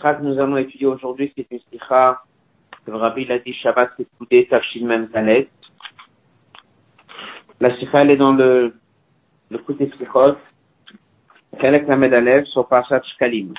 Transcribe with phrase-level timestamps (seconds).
[0.00, 2.22] sikha que nous allons étudier aujourd'hui, c'est une sikha
[2.84, 5.48] que le Rabbi l'a dit Shabbat Sekoudé Tafshin Mem Talet.
[7.60, 8.74] La sikha, elle est dans le,
[9.50, 10.36] le côté sikhot,
[11.60, 13.52] Kelek Lamed Alev, sur Parashat Shkalim.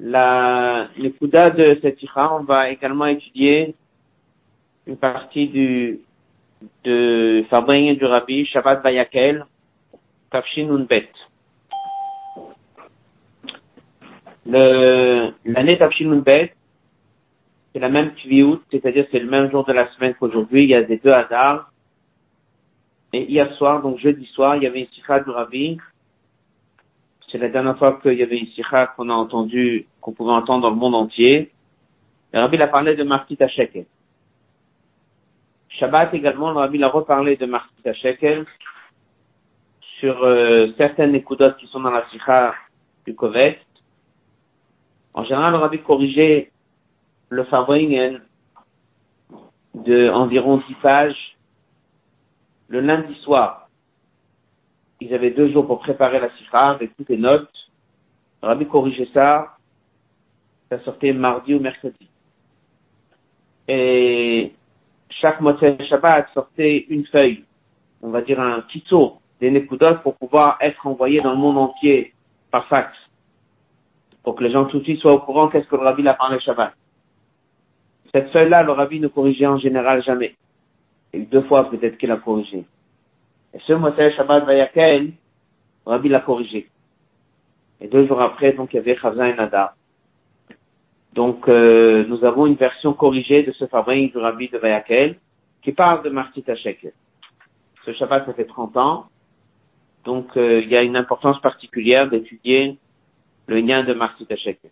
[0.00, 3.76] La, le Kouda de cette sikha, on va également étudier
[4.86, 6.00] une partie du,
[6.82, 9.46] de Fabrin du Rabbi, Shabbat Bayakel,
[10.30, 11.10] Tafshin Unbet.
[14.50, 16.22] L'année Tafshin
[17.72, 20.74] c'est la même Tviout, c'est-à-dire c'est le même jour de la semaine qu'aujourd'hui, il y
[20.74, 21.70] a des deux hasards.
[23.12, 25.78] Et hier soir, donc jeudi soir, il y avait une sikha du Rabbi.
[27.30, 30.62] C'est la dernière fois qu'il y avait une sikha qu'on a entendu, qu'on pouvait entendre
[30.62, 31.52] dans le monde entier.
[32.32, 33.86] Le Rabbi a parlé de Marquis Shekel.
[35.68, 38.46] Shabbat également, le Rabbi a reparlé de Marquis Shekel
[40.00, 42.54] sur euh, certaines écoudotes qui sont dans la sikha
[43.06, 43.60] du Kovet.
[45.14, 46.50] En général, le Rabbi corrigeait
[47.28, 48.20] le Fabringen
[49.74, 51.36] de environ 10 pages
[52.68, 53.68] le lundi soir.
[55.00, 57.50] Ils avaient deux jours pour préparer la sikha avec toutes les notes.
[58.42, 59.56] Le Rabbi corrigeait ça.
[60.70, 62.08] Ça sortait mardi ou mercredi.
[63.66, 64.52] Et
[65.10, 67.44] chaque moitié Shabbat sortait une feuille,
[68.02, 71.58] on va dire un petit tour des Nekudot pour pouvoir être envoyé dans le monde
[71.58, 72.12] entier
[72.50, 72.92] par fax.
[74.22, 76.14] Pour que les gens tout de suite soient au courant qu'est-ce que le Rabbi a
[76.14, 76.74] parlé Shabbat.
[78.12, 80.34] Cette feuille-là, le Rabbi ne corrigeait en général jamais.
[81.12, 82.64] Et deux fois peut-être qu'il a corrigé.
[83.54, 85.12] Et ce Moshe Shabbat Vayakel,
[85.86, 86.68] le Rabbi l'a corrigé.
[87.80, 89.74] Et deux jours après, donc, il y avait Chavza et Nada.
[91.14, 95.16] Donc, euh, nous avons une version corrigée de ce fabrique du Rabbi de Vayakel,
[95.62, 96.92] qui parle de Martit Shekel.
[97.84, 99.06] Ce Shabbat, ça fait 30 ans.
[100.04, 102.78] Donc, euh, il y a une importance particulière d'étudier
[103.50, 104.70] le lien de Martit Shekel.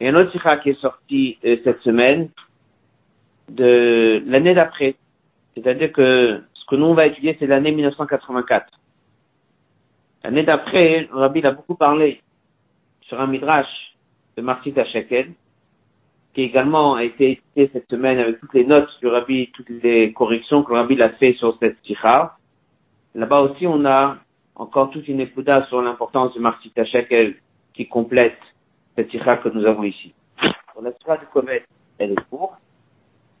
[0.00, 2.30] Et un autre sikha qui est sorti euh, cette semaine,
[3.48, 4.96] de l'année d'après.
[5.54, 8.66] C'est-à-dire que ce que nous on va étudier, c'est l'année 1984.
[10.24, 12.20] L'année d'après, Rabbi a beaucoup parlé
[13.02, 13.94] sur un midrash
[14.36, 15.32] de Martit Shekel,
[16.34, 20.12] qui également a été étudié cette semaine avec toutes les notes du Rabbi, toutes les
[20.12, 22.36] corrections que Rabbi a fait sur cette sikha.
[23.14, 24.16] Là-bas aussi, on a
[24.56, 27.36] encore toute une écouda sur l'importance de Martit Shekel
[27.72, 28.38] qui complète
[28.94, 30.14] cette sikha que nous avons ici.
[30.72, 31.64] Pour la sikha du Komet,
[31.98, 32.58] elle est courte,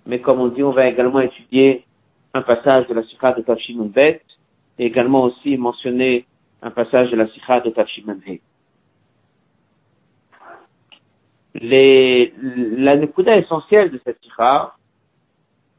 [0.06, 1.84] mais comme on dit, on va également étudier
[2.32, 4.22] un passage de la sikha de Tafshim Bet
[4.78, 6.26] et également aussi mentionner
[6.62, 8.18] un passage de la sikha de Tafshim
[11.54, 14.74] la nekuda essentielle de cette sikha,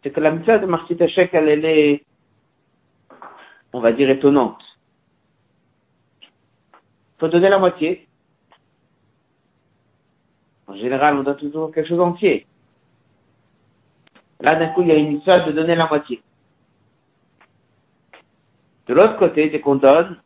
[0.01, 2.05] c'est que la mitzvah de Martit Hashek, elle, elle est,
[3.73, 4.61] on va dire, étonnante.
[7.29, 8.07] Donner la moitié.
[10.67, 12.45] En général, on donne toujours quelque chose entier.
[14.39, 16.21] Là, d'un coup, il y a une histoire de donner la moitié.
[18.87, 20.19] De l'autre côté, dès qu'on donne,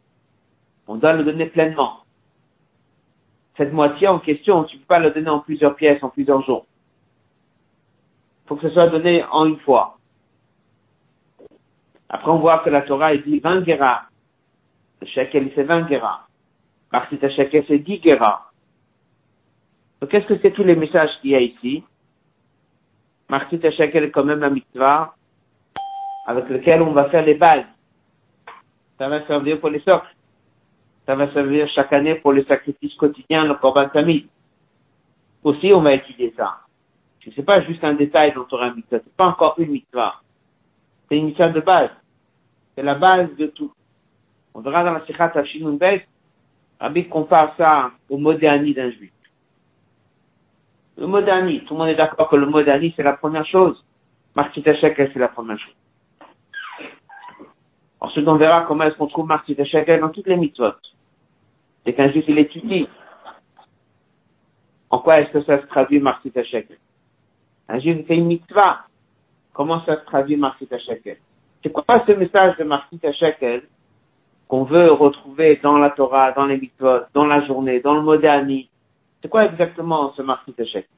[0.87, 1.99] on doit le donner pleinement.
[3.57, 6.41] Cette moitié en question, tu ne peux pas le donner en plusieurs pièces, en plusieurs
[6.43, 6.65] jours.
[8.45, 9.97] Il faut que ce soit donné en une fois.
[12.09, 14.03] Après, on voit que la Torah, elle dit 20 guéras.
[15.01, 16.28] Le shekel, c'est 20 guéras.
[16.91, 18.51] Shekel, c'est 10 guéras.
[20.01, 21.83] Donc, qu'est-ce que c'est tous les messages qu'il y a ici?
[23.29, 25.13] Martit Shekel est quand même la mitzvah
[26.25, 27.65] avec lequel on va faire les bases.
[28.97, 30.15] Ça va servir pour les socles.
[31.05, 34.27] Ça va servir chaque année pour les sacrifices quotidiens, le Korban Tamid.
[35.43, 36.59] Aussi, on va étudier ça.
[37.35, 38.99] C'est pas juste un détail dans Torah mitzvah.
[39.03, 40.15] C'est pas encore une mitzvah.
[41.07, 41.91] C'est une mitzvah de base.
[42.75, 43.71] C'est la base de tout.
[44.53, 46.07] On verra dans la Sikhat Hashinun Bet,
[46.79, 49.11] Rabbi compare ça au moderni d'un juif.
[50.97, 53.83] Le modani, tout le monde est d'accord que le modani, c'est la première chose.
[54.35, 55.75] Martit Shekel, c'est la première chose.
[58.01, 60.73] Ensuite, on verra comment est-ce qu'on trouve Martit Shekel dans toutes les mitzvot.
[61.85, 62.87] C'est qu'un juif, il étudie.
[64.89, 66.77] En quoi est-ce que ça se traduit Martit Shekel
[67.67, 68.85] Un juif fait une mitzvah.
[69.53, 71.17] Comment ça se traduit Martit Shekel
[71.63, 73.63] C'est quoi ce message de Martit Shekel
[74.49, 78.67] qu'on veut retrouver dans la Torah, dans les mitzvot, dans la journée, dans le modani,
[79.21, 80.89] c'est quoi exactement ce marquis d'échec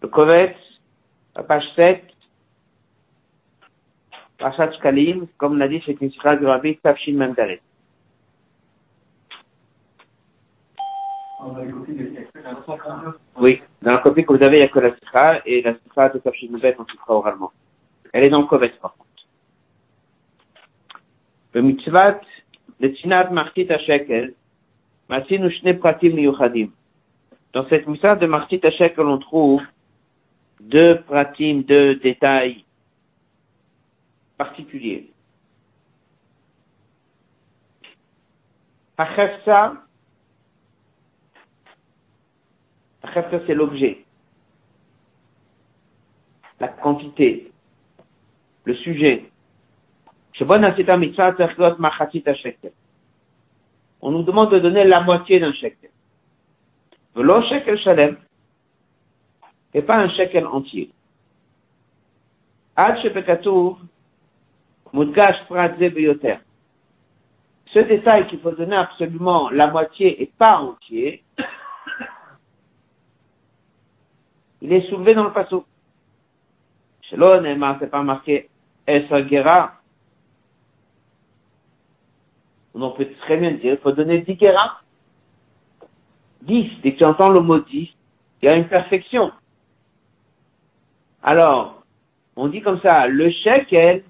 [0.00, 0.56] Le Kovetz,
[1.36, 2.04] la page 7,
[4.38, 7.60] Pachat Kalim, comme l'a dit, c'est une sikha du Rabbi Tafshin Mendalet.
[13.38, 15.74] Oui, dans la copie que vous avez, il n'y a que la sikha, et la
[15.74, 17.52] sikha de Tafshin Mendalet, on sikha oralement.
[18.14, 19.26] Elle est dans le Kovetz, par contre.
[21.52, 22.20] Le mitzvat,
[22.78, 24.34] le tinat martit à shekel,
[25.08, 26.68] masinu shne pratim yuchadim.
[27.52, 29.62] Dans cette mitzvah de martit à shekel, on trouve
[30.60, 32.64] deux pratim, deux détails
[34.38, 35.10] particuliers.
[38.96, 39.74] Achefsa,
[43.02, 44.04] achefsa c'est l'objet,
[46.60, 47.50] la quantité,
[48.64, 49.30] le sujet.
[54.00, 55.90] On nous demande de donner la moitié d'un shekel.
[57.14, 58.16] Velo shekel shalem,
[59.72, 60.90] et pas un shekel entier.
[67.66, 71.22] Ce détail qu'il faut donner absolument la moitié et pas entier,
[74.60, 75.64] il est soulevé dans le passou.
[77.02, 78.48] Shelo Neymar, c'est pas marqué
[78.86, 79.74] Esagera.
[82.74, 84.80] On peut très bien dire, il faut donner 10 guéras.
[86.42, 87.88] 10, dès que tu entends le mot 10,
[88.42, 89.32] il y a une perfection.
[91.22, 91.82] Alors,
[92.36, 94.04] on dit comme ça, le shekel,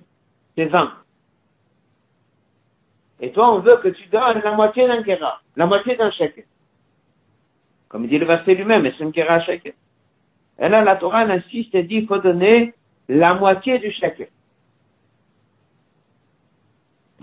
[0.57, 0.93] c'est 20.
[3.21, 6.45] Et toi, on veut que tu donnes la moitié d'un guéra, la moitié d'un shekel.
[7.89, 9.75] Comme dit le verset lui-même, c'est un guéra shekel.
[10.59, 12.75] Et là, la Torah insiste et dit, il faut donner
[13.09, 14.29] la moitié du shekel.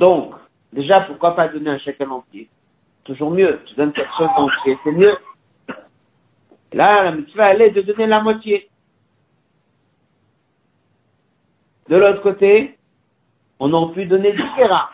[0.02, 0.34] Donc,
[0.74, 2.50] déjà, pourquoi pas donner un shekel entier
[3.04, 5.16] Toujours mieux, tu donnes quelque chose d'entier, c'est mieux.
[6.74, 8.68] Là, la mitzvah, elle est de donner la moitié.
[11.88, 12.80] De l'autre côté,
[13.60, 14.90] on a pu donner 10 guéras.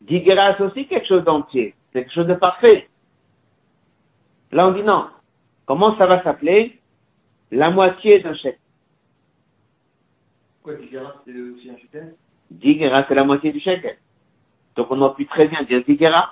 [0.00, 1.74] 10 guéras, c'est aussi quelque chose d'entier.
[1.92, 2.88] Quelque chose de parfait.
[4.52, 5.08] Là, on dit non.
[5.66, 6.80] Comment ça va s'appeler?
[7.50, 8.60] La moitié d'un chèque.
[10.62, 12.14] Quoi, 10 guéras, c'est aussi un shekel
[12.50, 13.98] 10 guéras, c'est la moitié du chèque.
[14.76, 16.30] Donc, on a pu très bien dire 10 guéras.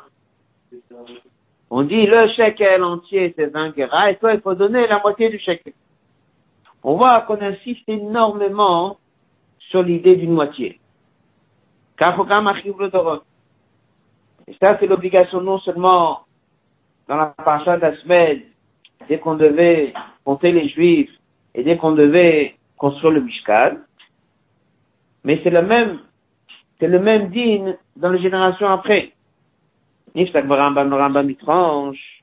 [1.71, 5.29] On dit le shekel entier, c'est 20 guéras, et toi, il faut donner la moitié
[5.29, 5.73] du shekel.
[6.83, 8.99] On voit qu'on insiste énormément
[9.59, 10.79] sur l'idée d'une moitié.
[14.47, 16.21] Et ça, c'est l'obligation non seulement
[17.09, 18.43] dans la parasha de la semaine,
[19.09, 19.93] dès qu'on devait
[20.25, 21.11] compter les Juifs
[21.55, 23.77] et dès qu'on devait construire le Mishkan,
[25.25, 26.01] mais c'est le même,
[26.79, 29.13] c'est le même digne dans les générations après.
[30.15, 32.23] Niftak barambam rambam mitranche.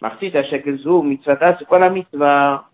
[0.00, 2.68] Martit shekel zou, mitzvata, c'est quoi la mitzvah?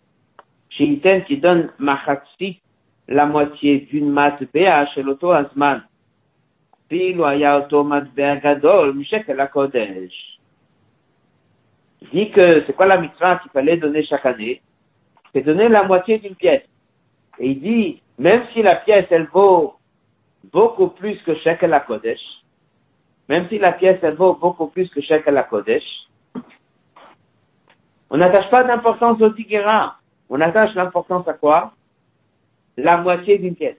[0.71, 2.61] Shilten qui donne machatsit,
[3.09, 5.83] la moitié d'une matbea chez l'auto azman.
[6.89, 10.39] Pilu aya auto matbea gadol, mishekel la kodesh.
[12.03, 14.61] Il dit que c'est quoi la mitzvah qu'il fallait donner chaque année?
[15.33, 16.65] C'est donner la moitié d'une pièce.
[17.39, 19.75] Et il dit, même si la pièce, elle vaut
[20.53, 22.21] beaucoup plus que shekel la kodesh,
[23.29, 25.85] même si la pièce, elle vaut beaucoup plus que shekel la kodesh,
[28.13, 29.97] on n'attache pas d'importance au tigera.
[30.29, 31.73] On attache l'importance à quoi?
[32.77, 33.79] La moitié d'une pièce.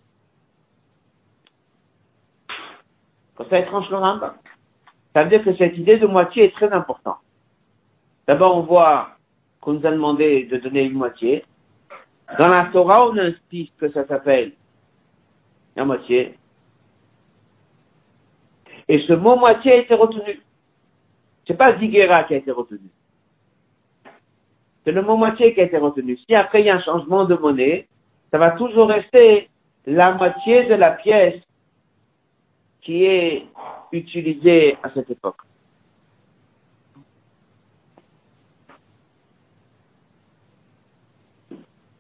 [3.36, 3.98] Comme ça, étrange le.
[5.14, 7.20] Ça veut dire que cette idée de moitié est très importante.
[8.28, 9.10] D'abord, on voit
[9.62, 11.46] qu'on nous a demandé de donner une moitié.
[12.38, 14.54] Dans la Torah, on insiste que ça s'appelle
[15.76, 16.38] la moitié.
[18.88, 20.42] Et ce mot moitié a été retenu.
[21.48, 22.90] C'est pas Ziguera qui a été retenu.
[24.84, 26.18] C'est le mot moitié qui a été retenu.
[26.18, 27.88] Si après il y a un changement de monnaie,
[28.32, 29.50] ça va toujours rester
[29.86, 31.42] la moitié de la pièce
[32.82, 33.46] qui est
[33.92, 35.42] utilisée à cette époque.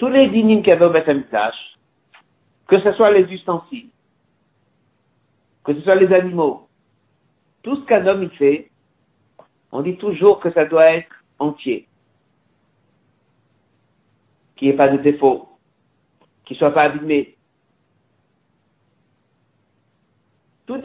[0.00, 0.92] Tous les dynimes qu'il y avait au
[2.66, 3.90] que ce soit les ustensiles,
[5.62, 6.66] que ce soit les animaux,
[7.62, 8.70] tout ce qu'un homme il fait,
[9.70, 11.86] on dit toujours que ça doit être entier,
[14.56, 15.50] qui n'y ait pas de défaut,
[16.46, 17.36] qui ne soit pas abîmé.
[20.64, 20.80] Tout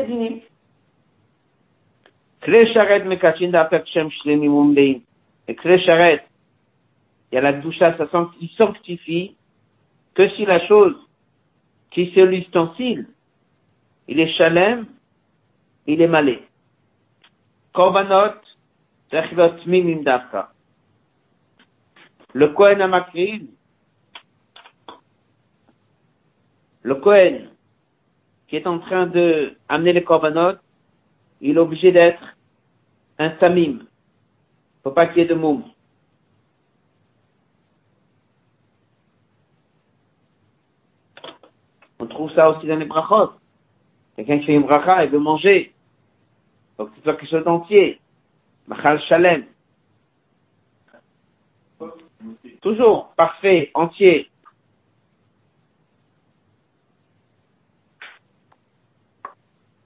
[5.53, 6.25] kle sharet,
[7.35, 9.35] il y a la doucha, ça sanctifie
[10.13, 10.95] que si la chose
[11.93, 13.09] si c'est l'ustensile,
[14.07, 14.85] il est chalem,
[15.85, 16.47] il est malé.
[17.73, 18.39] Korbanot,
[19.65, 20.53] Mimim Dafka.
[22.31, 23.47] Le Kohen Amakriv,
[26.83, 27.49] le Kohen
[28.47, 30.57] qui est en train de amener les korbanot,
[31.41, 32.37] il est obligé d'être
[33.19, 33.79] un samim.
[34.83, 35.65] Faut pas qu'il y ait de moum.
[41.99, 43.33] On trouve ça aussi dans les brachot.
[44.15, 45.73] Quelqu'un qui fait une bracha, il veut manger.
[46.77, 47.99] Faut que ce soit quelque chose d'entier.
[48.67, 49.45] Machal shalem.
[52.61, 54.29] Toujours parfait, entier.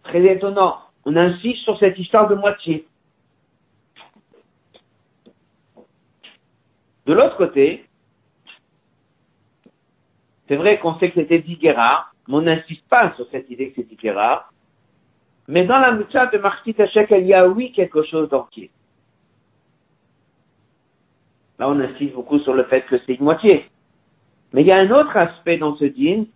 [0.04, 0.80] Très étonnant.
[1.06, 2.88] On insiste sur cette histoire de moitié.
[7.06, 7.90] De l'autre côté,
[10.48, 13.82] c'est vrai qu'on sait que c'était Diguera, mais on n'insiste pas sur cette idée que
[13.82, 14.50] c'est Diguera.
[15.48, 18.70] Mais dans la mitzvah de Martit Hachek, il y a oui quelque chose d'entier.
[21.58, 23.66] Là, on insiste beaucoup sur le fait que c'est une moitié.
[24.54, 26.28] Mais il y a un autre aspect dans ce dîne,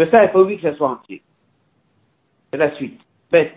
[0.00, 1.22] que ça, il faut oui que ça soit entier.
[2.50, 2.98] C'est la suite.
[3.30, 3.56] Bête.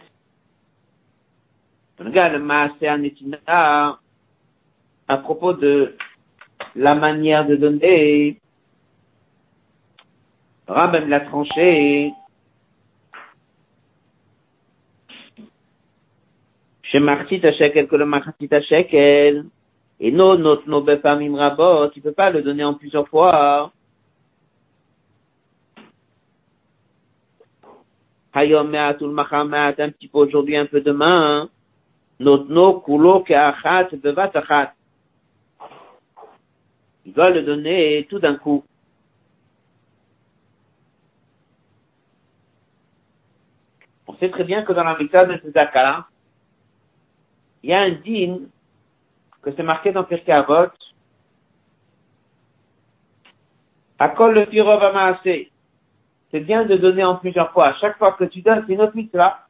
[1.98, 2.44] Regarde le
[5.08, 5.96] à propos de
[6.76, 8.42] la manière de donner.
[10.68, 12.14] Rabem l'a tranché.
[16.84, 19.46] Chez Martit shekel que le Martit shekel.
[20.00, 23.72] Et non, notre no befamim rabot, tu peux pas le donner en plusieurs fois.
[28.34, 31.50] Hayom me'atul machamat, un petit peu aujourd'hui, un peu demain.
[32.20, 34.74] Notre no kulo ke'achat bevat achat.
[37.06, 38.64] Il doit le donner tout d'un coup.
[44.14, 46.06] On sait très bien que dans la méthode de Tzedaka,
[47.64, 48.48] il y a un dîne
[49.42, 50.70] que c'est marqué dans Pirkei Avot.
[53.98, 55.52] Akol le pirov amassé.
[56.30, 57.70] C'est bien de donner en plusieurs fois.
[57.70, 59.48] À chaque fois que tu donnes, c'est une autre mitzvah.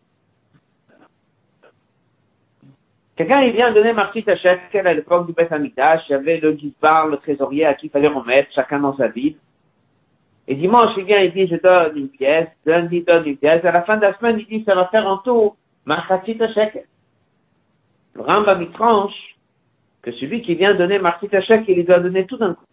[3.15, 6.03] Quelqu'un, il vient donner Martit à Shekel à l'époque du Beth Amikdash.
[6.08, 9.08] Il y avait le Gizbar, le trésorier à qui il fallait remettre, chacun dans sa
[9.08, 9.36] ville.
[10.47, 12.50] Et dimanche, il vient, il dit, je donne une pièce.
[12.65, 13.63] Lundi, donne une pièce.
[13.63, 15.55] À la fin de la semaine, il dit, ça va faire en tout
[15.88, 16.85] à Shekel.
[18.13, 19.38] Le Rambam, il tranche
[20.01, 22.65] que celui qui vient donner à Shekel, il doit donner tout d'un coup.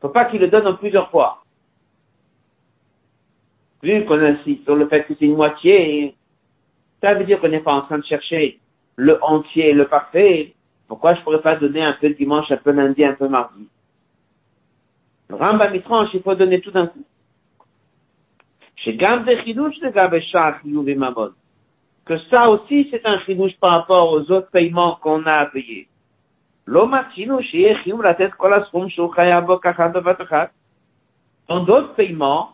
[0.00, 1.44] Faut pas qu'il le donne en plusieurs fois.
[3.82, 6.14] Vu qu'on insiste sur le fait que c'est une moitié,
[7.02, 8.60] ça veut dire qu'on n'est pas en train de chercher
[8.96, 10.54] le entier, le parfait.
[10.86, 13.68] Pourquoi je pourrais pas donner un peu dimanche, un peu lundi, un peu mardi?
[15.28, 17.04] Le Rambam étrange, il faut donner tout d'un coup.
[22.04, 25.88] Que ça aussi, c'est un chidouche par rapport aux autres paiements qu'on a à payer.
[31.48, 32.50] Dans d'autres paiements,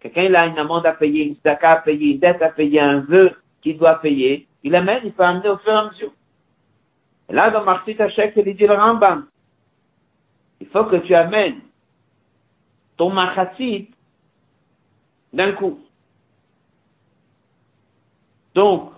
[0.00, 2.80] quelqu'un il a une amende à payer, une zaka à payer, une dette à payer,
[2.80, 6.12] un vœu qu'il doit payer, il amène, il peut amener au fur et à mesure.
[7.28, 9.26] Et là, dans Martit Hachek, il dit le Rambam.
[10.60, 11.60] Il faut que tu amènes
[12.96, 13.90] ton machatzit
[15.32, 15.80] d'un coup.
[18.54, 18.92] Donc,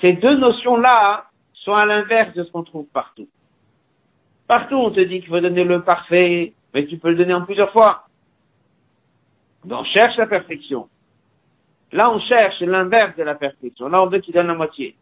[0.00, 3.28] ces deux notions-là sont à l'inverse de ce qu'on trouve partout.
[4.46, 7.44] Partout, on te dit qu'il faut donner le parfait, mais tu peux le donner en
[7.44, 8.04] plusieurs fois.
[9.64, 10.88] Donc, on cherche la perfection.
[11.92, 13.88] Là, on cherche l'inverse de la perfection.
[13.88, 14.96] Là, on veut que tu donnes la moitié.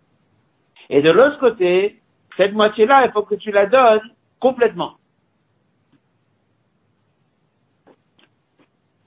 [0.88, 2.00] Et de l'autre côté,
[2.36, 4.94] cette moitié-là, il faut que tu la donnes complètement.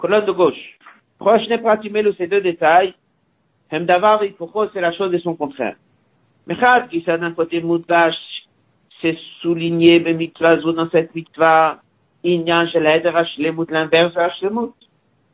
[0.03, 0.77] Colonne de gauche.
[1.17, 1.77] Proche n'est pas
[2.17, 2.93] ces deux détails.
[3.72, 5.77] C'est la chose de son contraire.
[6.45, 8.13] Mechad, qui ça d'un côté moutash,
[9.01, 11.15] c'est souligné mitzvah dans cette
[13.72, 14.74] l'inverse hashlemut.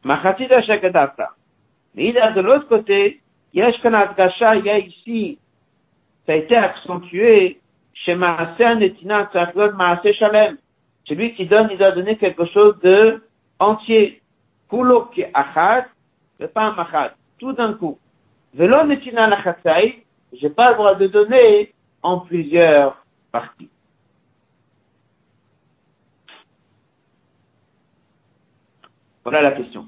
[0.03, 1.29] Machatid hashakadata.
[1.95, 3.21] Mais de l'autre côté,
[3.53, 5.39] il y a ici,
[6.27, 7.59] ça a été accentué,
[7.95, 8.13] chez
[10.13, 10.57] Shalem.
[11.05, 13.23] Celui qui donne, il doit donner quelque chose de
[13.57, 14.18] entier.
[14.69, 15.88] Kulo ki achat,
[16.53, 17.15] pas machat.
[17.39, 17.97] Tout d'un coup.
[18.53, 23.69] Velo Netina Lachatzai, j'ai pas le droit de donner en plusieurs parties.
[29.23, 29.88] Voilà la question.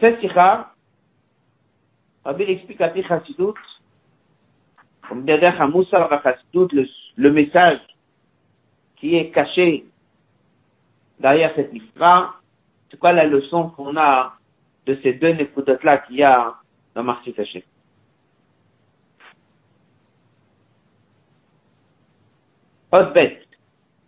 [0.00, 0.72] Cette sikha,
[2.24, 3.54] Rabbi explique à Tichasidut,
[5.08, 6.86] comme derrière le,
[7.16, 7.80] le message
[8.96, 9.86] qui est caché
[11.18, 12.34] derrière cette mitzvah,
[12.90, 14.34] c'est quoi la leçon qu'on a
[14.86, 16.54] de ces deux nekudotes-là qu'il y a
[16.94, 17.62] dans Marci Hachem
[22.92, 23.42] Autre bête.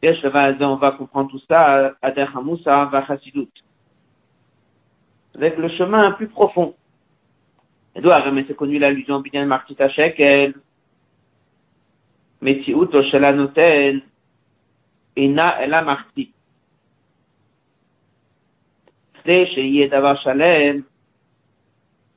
[0.02, 3.04] On va comprendre tout ça à Derhamoussa, va
[5.34, 6.74] Avec le chemin plus profond.
[7.96, 10.54] Edouard, mais c'est connu l'allusion bien de Marcy Binyan Martit Hashekel.
[12.40, 14.02] Metsiout Oshela Notel.
[15.16, 16.32] Ina a Martit.
[19.27, 20.81] כדי שיהיה דבר שלם,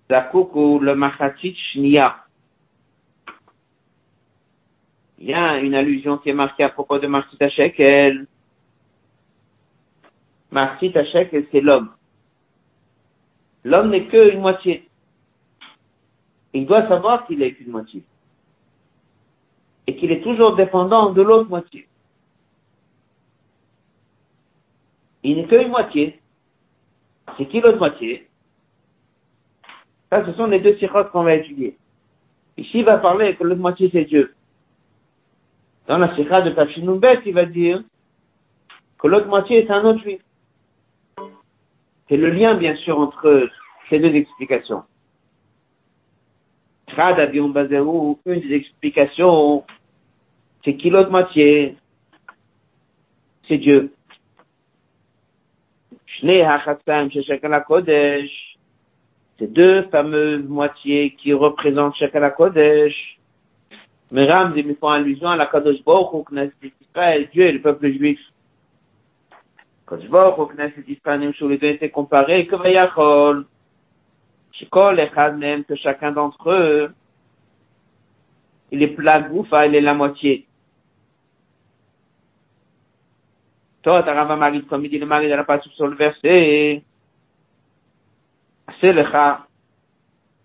[0.08, 2.08] זקוק הוא למחצית שנייה.
[5.18, 8.26] Il y a une allusion qui est marquée à propos de Martit Shekel.
[10.50, 11.90] Martit Shekel, c'est l'homme.
[13.64, 14.88] L'homme n'est qu'une moitié.
[16.52, 18.02] Il doit savoir qu'il est qu'une moitié
[19.86, 21.88] et qu'il est toujours dépendant de l'autre moitié.
[25.22, 26.19] Il n'est qu'une moitié.
[27.37, 28.27] C'est qui l'autre moitié?
[30.09, 31.77] Ça, ce sont les deux sirotes qu'on va étudier.
[32.57, 34.33] Ici, il va parler que l'autre moitié, c'est Dieu.
[35.87, 37.81] Dans la sirah de Tafshinoumbet, il va dire
[38.99, 40.21] que l'autre moitié est un autre juif.
[42.07, 43.49] C'est le lien, bien sûr, entre
[43.89, 44.83] ces deux explications.
[46.97, 49.63] Une des explications,
[50.63, 51.77] c'est qui l'autre moitié?
[53.47, 53.93] C'est Dieu.
[59.39, 63.17] Ces deux fameuses moitiés qui représentent Shekala Kodesh.
[64.11, 66.27] Meram, ils font allusion à la Kadosh Baruch
[66.81, 68.19] Israël, Dieu et le peuple juif.
[69.89, 73.45] Kadosh Baruch Knesset Israël, les deux étaient comparés, que Vayachol.
[74.51, 76.91] Shekol Echad même que chacun d'entre eux,
[78.71, 80.45] il est plat goufa, il est la moitié.
[83.83, 86.83] Toi, t'as Rava Marid, comme il dit le mari de la passe sur le verset.
[88.79, 89.03] C'est le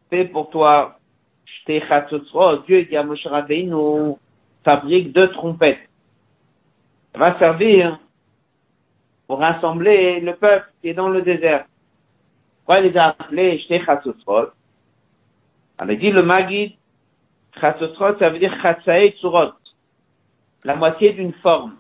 [0.09, 0.97] Fais pour toi,
[1.67, 4.15] Dieu dit à Moshe Rabbeinu,
[4.65, 5.89] fabrique deux trompettes.
[7.13, 7.99] Ça va servir
[9.27, 11.67] pour rassembler le peuple qui est dans le désert.
[12.59, 14.51] Pourquoi il les a appelés Shtei Chatzotzrot
[15.81, 16.75] On a dit le Magid,
[17.61, 19.53] Chatzotzrot, ça veut dire Chatzae Tzurot,
[20.65, 21.77] la moitié d'une forme.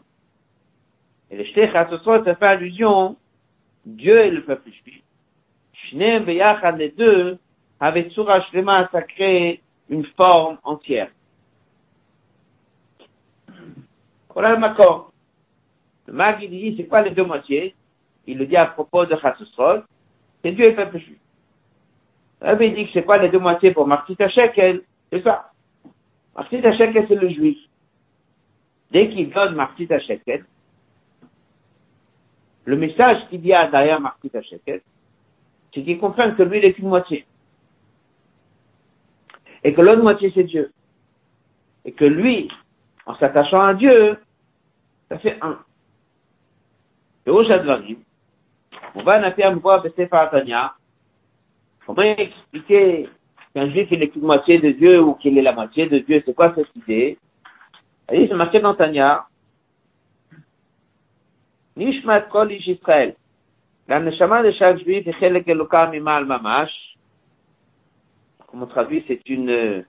[1.30, 3.16] Et le Chatzotzrot, ça fait allusion,
[3.84, 5.02] Dieu et le peuple juif.
[5.72, 7.38] Shneem Beyachad, les deux,
[7.80, 11.10] avec Tzura Shlema, ça crée une forme entière.
[14.32, 15.12] Voilà le Makor.
[16.06, 17.74] Le Magid dit, c'est quoi les deux moitiés
[18.26, 19.82] Il le dit à propos de Chatzotzrot,
[20.42, 21.18] c'est Dieu et le peuple juif.
[22.40, 25.50] Rabbi dit que c'est quoi les deux moitiés pour Martita Shekel C'est ça.
[26.36, 27.58] Martita Shekel, c'est le juif.
[28.90, 30.44] Dès qu'il donne Martita Shekel,
[32.66, 34.83] le message qu'il y a derrière Martita Shekel,
[35.72, 37.24] c'est qu'il comprend que lui, il est qu'une moitié.
[39.62, 40.70] Et que l'autre moitié, c'est Dieu.
[41.85, 42.48] Et que lui,
[43.07, 44.18] en s'attachant à Dieu,
[45.09, 45.59] ça fait un.
[47.24, 47.98] Et au Jadvarim,
[48.96, 50.74] on va en voir de Sefer Tanya.
[51.87, 53.09] Comment expliquer
[53.55, 56.20] qu'un juif il est qu'une moitié de Dieu ou qu'il est la moitié de Dieu?
[56.26, 57.16] C'est quoi cette idée?
[58.12, 58.76] Il c'est marqué dans.
[61.76, 62.68] Nishmat kol ish.
[63.88, 66.72] La neshama de chaque juif est chelek elokam imal mamash.
[68.46, 69.84] Comme traduit, c'est une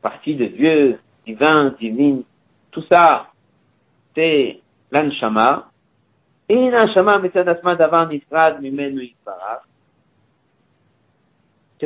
[0.00, 2.22] partie de Dieu, divin, divine.
[2.70, 3.26] Tout ça,
[4.14, 5.70] c'est l'anshama.
[6.48, 6.70] C'est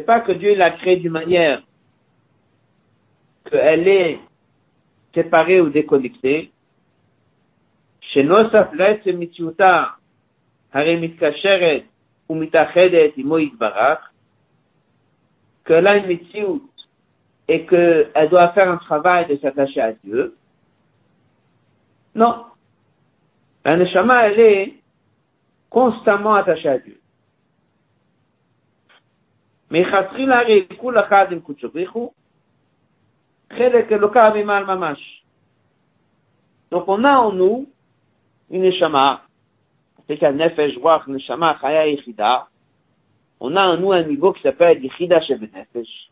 [0.07, 1.63] pas que Dieu l'a créé d'une manière
[3.51, 4.21] qu'elle est
[5.15, 6.53] séparée ou déconnectée.
[11.01, 11.85] Mitkasheret
[12.29, 14.01] ou Mitachedet Imo Yitbarach,
[15.65, 16.63] qu'elle a une Mitziut
[17.49, 20.37] et qu'elle doit faire un travail de s'attacher à Dieu.
[22.15, 22.47] Non.
[23.65, 24.75] Elle est
[25.69, 27.01] constamment attachée à Dieu.
[29.71, 29.85] Mais
[36.71, 37.69] Donc on a en nous
[38.51, 39.23] une neshama,
[40.07, 42.49] c'est qu'un nefesh wach neshama chaya yichida.
[43.41, 46.11] On a en nous un niveau qui s'appelle yichida shebe nefesh.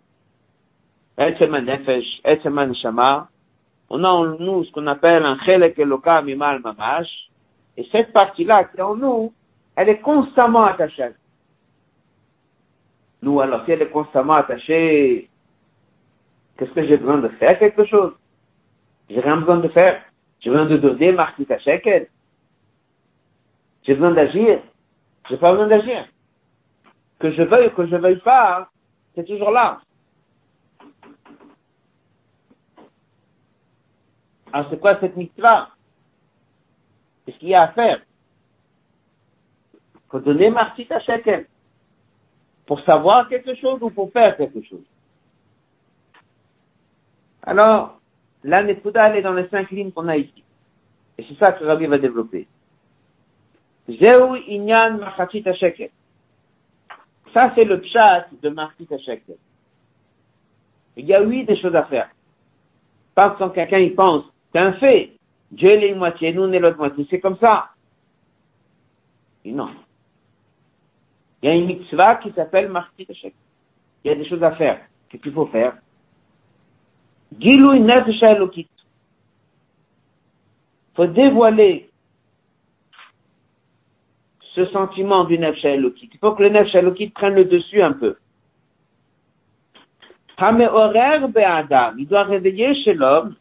[1.18, 3.28] Etzem nefesh, etzem neshama.
[3.90, 7.28] On a en nous ce qu'on appelle un chelek eloka mimal mamash.
[7.76, 9.32] Et cette partie-là qui est en nous,
[9.76, 11.12] elle est constamment attachée.
[13.22, 15.28] Nous, alors, si elle est constamment attachée,
[16.56, 18.14] qu'est-ce que j'ai besoin de faire quelque chose?
[19.08, 20.02] J'ai rien besoin de faire.
[20.40, 22.08] J'ai besoin de donner Martita Shekel.
[23.88, 24.60] J'ai besoin d'agir.
[25.30, 26.06] J'ai pas besoin d'agir.
[27.18, 28.70] Que je veuille ou que je veuille pas,
[29.14, 29.80] c'est toujours là.
[34.52, 35.70] Alors c'est quoi cette mitzvah?
[37.24, 38.02] Qu'est-ce qu'il y a à faire?
[40.10, 41.44] Faut donner martit à chacun.
[42.66, 44.84] Pour savoir quelque chose ou pour faire quelque chose.
[47.42, 47.98] Alors,
[48.44, 50.44] la elle est dans les cinq lignes qu'on a ici.
[51.16, 52.46] Et c'est ça que Rabbi va développer.
[53.88, 55.86] Zéou inyan à chacun.
[57.32, 59.32] Ça, c'est le chat de à chacun.
[60.96, 62.10] Il y a oui des choses à faire.
[63.14, 65.12] Pas quand quelqu'un y pense, c'est un fait.
[65.50, 67.06] Dieu est une moitié, nous on est l'autre moitié.
[67.08, 67.70] C'est comme ça.
[69.44, 69.70] Et non.
[71.42, 73.32] Il y a une mitzvah qui s'appelle Marti Il
[74.04, 74.80] y a des choses à faire.
[75.08, 75.76] Qu'est-ce qu'il faut faire?
[77.38, 78.20] Gilou Nefesh
[78.56, 78.66] Il
[80.94, 81.87] faut dévoiler
[84.58, 88.16] ce sentiment du Nefesh Il faut que le Nefesh prenne le dessus un peu.
[90.40, 93.36] Il doit réveiller chez l'homme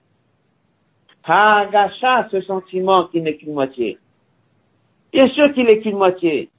[1.26, 3.98] ce sentiment qui n'est qu'une moitié.
[5.12, 6.50] Bien sûr qu'il est qu'une moitié.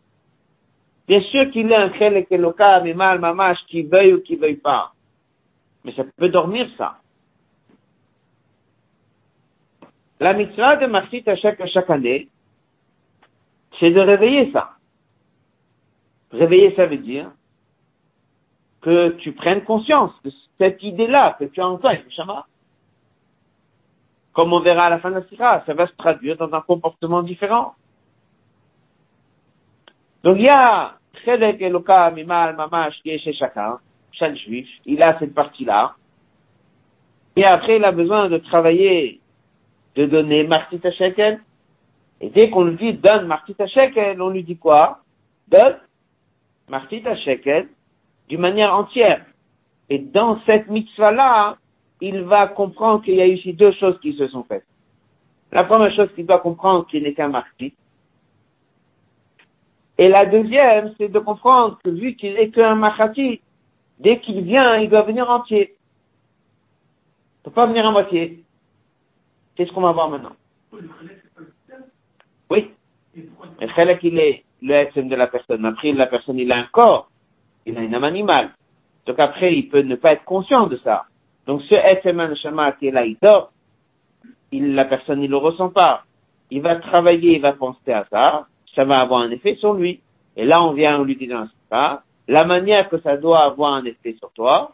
[1.06, 4.92] Bien sûr qu'il est un chelek eloka, mal mamash, qui veuille ou qui veuille pas.
[5.84, 6.98] Mais ça peut dormir, ça.
[10.20, 12.28] La mitzvah de Martit à chaque, chaque année,
[13.78, 14.70] c'est de réveiller ça.
[16.32, 17.30] Réveiller, ça veut dire
[18.82, 22.46] que tu prennes conscience de cette idée-là que tu as en toi, Shama.
[24.32, 26.60] Comme on verra à la fin de la sira, ça va se traduire dans un
[26.60, 27.74] comportement différent.
[30.22, 33.78] Donc il y a Chedek Eloka Mimal Mamash qui est chez chacun,
[34.12, 35.94] chaque juif, il a cette partie-là.
[37.36, 39.20] Et après, il a besoin de travailler,
[39.94, 41.40] de donner Martita Shekel.
[42.20, 45.00] Et dès qu'on lui dit donne Martita Shekel, on lui dit quoi?
[45.48, 45.78] Donne
[46.68, 47.68] Martita Shekel
[48.28, 49.24] d'une manière entière.
[49.88, 51.56] Et dans cette mitzvah-là,
[52.00, 54.66] il va comprendre qu'il y a ici deux choses qui se sont faites.
[55.50, 57.70] La première chose qu'il doit comprendre qu'il n'est qu'un martyr,
[59.98, 63.40] et la deuxième, c'est de comprendre que vu qu'il n'est qu'un machati,
[63.98, 65.74] dès qu'il vient, il doit venir entier.
[65.74, 68.44] Il ne peut pas venir à moitié.
[69.56, 70.36] C'est ce qu'on va voir maintenant?
[72.50, 72.70] Oui.
[73.14, 75.64] Le chalak, il est le SM de la personne.
[75.64, 77.10] Après, la personne, il a un corps.
[77.66, 78.50] Il a une âme animale.
[79.06, 81.04] Donc après, il peut ne pas être conscient de ça.
[81.46, 83.52] Donc ce SM Shama qui est là, il dort.
[84.52, 86.04] Il, la personne, il le ressent pas.
[86.50, 88.46] Il va travailler, il va penser à ça
[88.78, 90.00] ça va avoir un effet sur lui.
[90.36, 93.74] Et là, on vient, on lui dit dans ça, la manière que ça doit avoir
[93.74, 94.72] un effet sur toi,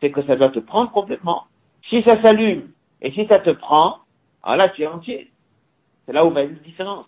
[0.00, 1.42] c'est que ça doit te prendre complètement.
[1.90, 2.70] Si ça s'allume
[3.02, 3.98] et si ça te prend,
[4.42, 5.30] alors là, tu es entier.
[6.06, 7.06] C'est là où va une différence.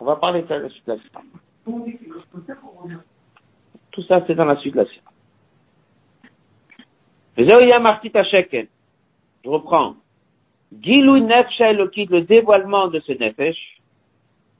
[0.00, 0.98] On va parler de ça la suite de la
[3.90, 5.02] Tout ça, c'est dans la suite de la suite.
[9.44, 9.94] Je reprends.
[10.80, 13.78] Gilou nefesh le dévoilement de ce nefesh,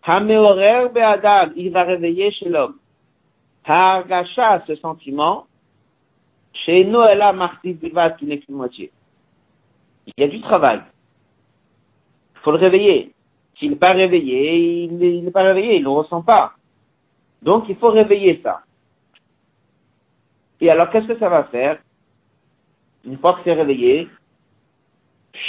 [0.02, 2.76] Hameorer Be'adam, il va réveiller chez l'homme.
[3.64, 5.46] Ha'argasha, ce sentiment,
[6.54, 8.90] chez Noëlla Marti Bivat, qui n'est qu'une moitié.
[10.06, 10.80] Il y a du travail.
[12.36, 13.12] Il faut le réveiller.
[13.58, 16.52] S'il n'est pas réveillé, il n'est pas réveillé, il ne le ressent pas.
[17.42, 18.62] Donc, il faut réveiller ça.
[20.60, 21.78] Et alors, qu'est-ce que ça va faire?
[23.04, 24.08] Une fois que c'est réveillé,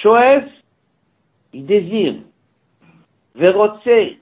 [0.02, 0.44] Shoef,
[1.54, 2.16] il désire.
[3.36, 4.20] Verotse, et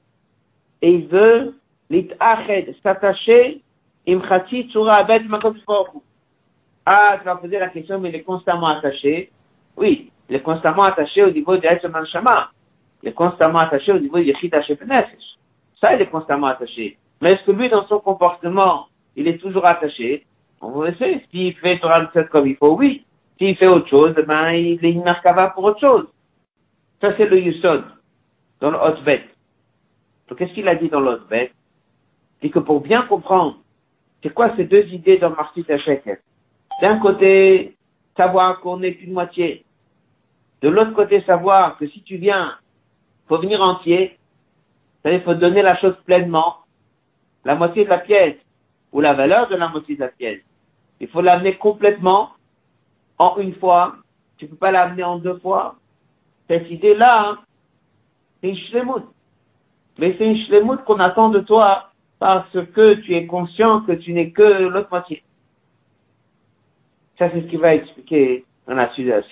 [0.81, 1.55] il veut
[1.89, 3.61] l'itached, s'attacher,
[4.07, 5.23] imchati tsura abed
[6.85, 9.31] Ah, tu vas poser la question, mais il est constamment attaché.
[9.75, 12.51] Oui, il est constamment attaché au niveau de Etzman Shama.
[13.03, 15.37] Il est constamment attaché au niveau de Yechita Shepnefesh.
[15.79, 16.97] Ça, il est constamment attaché.
[17.21, 20.25] Mais est-ce que lui, dans son comportement, il est toujours attaché?
[20.61, 21.23] On va essayer.
[21.31, 23.05] S'il fait Torah comme il faut, oui.
[23.37, 26.07] S'il fait autre chose, ben, il est markava pour autre chose.
[27.01, 27.83] Ça, c'est le Yusod,
[28.59, 29.23] dans le Hotbet.
[30.27, 31.51] Donc, qu'est-ce qu'il a dit dans l'autre bête
[32.41, 33.57] C'est que pour bien comprendre,
[34.23, 36.19] c'est quoi ces deux idées dans Martit Shekel
[36.81, 37.75] D'un côté,
[38.15, 39.63] savoir qu'on est une moitié.
[40.61, 42.55] De l'autre côté, savoir que si tu viens,
[43.27, 44.17] faut venir entier.
[45.05, 46.57] Il faut donner la chose pleinement.
[47.45, 48.35] La moitié de la pièce,
[48.91, 50.41] ou la valeur de la moitié de la pièce.
[50.99, 52.31] Il faut l'amener complètement,
[53.17, 53.95] en une fois.
[54.37, 55.75] Tu peux pas l'amener en deux fois.
[56.47, 57.37] Cette idée-là, hein,
[58.41, 58.57] c'est une
[59.97, 64.13] mais c'est une shlemut qu'on attend de toi parce que tu es conscient que tu
[64.13, 65.23] n'es que l'autre moitié.
[67.17, 69.23] Ça, c'est ce qu'il va expliquer dans la suite de la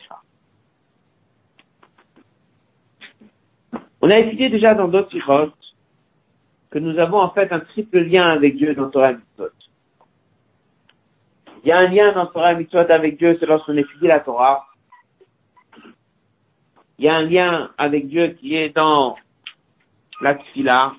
[4.06, 5.52] On a étudié déjà dans d'autres sirotes
[6.70, 9.50] que nous avons en fait un triple lien avec Dieu dans Torah Mitzvot.
[11.64, 14.68] Il y a un lien dans Torah Mitzvot avec Dieu, c'est lorsqu'on étudie la Torah.
[17.00, 19.16] Il y a un lien avec Dieu qui est dans
[20.22, 20.94] la Tfila.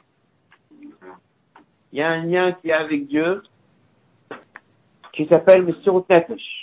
[1.93, 3.41] Il y a un lien qui est avec Dieu
[5.13, 6.56] qui s'appelle Messirut Nefesh.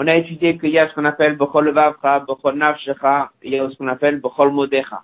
[0.00, 3.58] On a étudié qu'il y a ce qu'on appelle Bechol Vavcha, Bechol Nafshecha, il y
[3.58, 5.02] a ce qu'on appelle Bechol Modecha.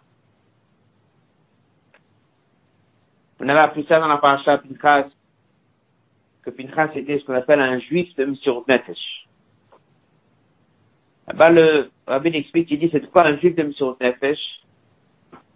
[3.41, 5.09] On avait appris ça dans la paracha Pinchas,
[6.45, 9.27] que Pinchas était ce qu'on appelle un juif de Messirut Nefesh.
[11.27, 14.39] Là-bas, le rabbin explique, il dit, c'est quoi un juif de Messirut Nefesh?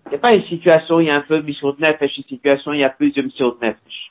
[0.07, 2.81] Il n'y pas une situation, il y a un peu Messirut Nefesh, une situation, il
[2.81, 4.11] y a plus de Messirut Nefesh.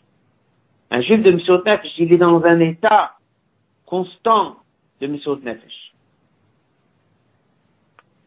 [0.89, 3.17] Un juif de Messirut Nefesh, il est dans un état
[3.85, 4.55] constant
[5.01, 5.93] de Messirut Nefesh.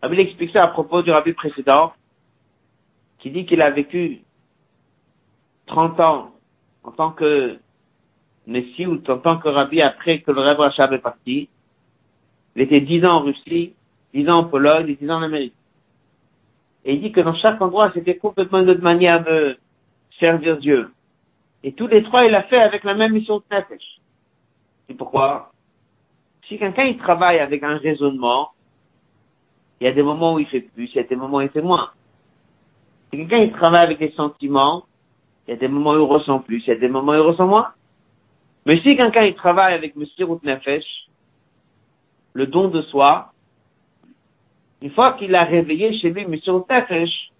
[0.02, 1.92] Rabbi explique ça à propos du rabbi précédent,
[3.18, 4.22] qui dit qu'il a vécu
[5.66, 6.32] 30 ans
[6.84, 7.58] en tant que
[8.46, 11.48] Messie ou en tant que rabbi après que le Rav Rachab est parti.
[12.56, 13.74] Il était 10 ans en Russie,
[14.14, 15.54] 10 ans en Pologne et 10 ans en Amérique.
[16.84, 19.58] Et il dit que dans chaque endroit, c'était complètement une autre manière de
[20.18, 20.90] servir Dieu.
[21.62, 24.00] Et tous les trois, il a fait avec la même mission de Nefesh.
[24.88, 25.52] Et pourquoi?
[26.50, 28.50] Si quelqu'un il travaille avec un raisonnement,
[29.80, 31.42] il y a des moments où il fait plus, il y a des moments où
[31.42, 31.90] il fait moins.
[33.10, 34.84] Si quelqu'un il travaille avec des sentiments,
[35.46, 37.14] il y a des moments où il ressent plus, il y a des moments où
[37.14, 37.68] il ressent moins.
[38.66, 41.06] Mais si quelqu'un il travaille avec Monsieur Nefesh,
[42.32, 43.32] le don de soi,
[44.82, 47.30] une fois qu'il a réveillé chez lui Monsieur Nefesh,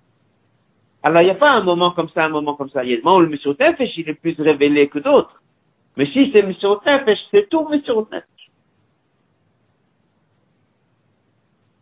[1.02, 2.84] alors il n'y a pas un moment comme ça, un moment comme ça.
[2.84, 5.42] Il y a des moments où le Monsieur il est plus révélé que d'autres.
[5.96, 8.39] Mais si c'est Monsieur Nefesh, c'est tout Monsieur Nefesh.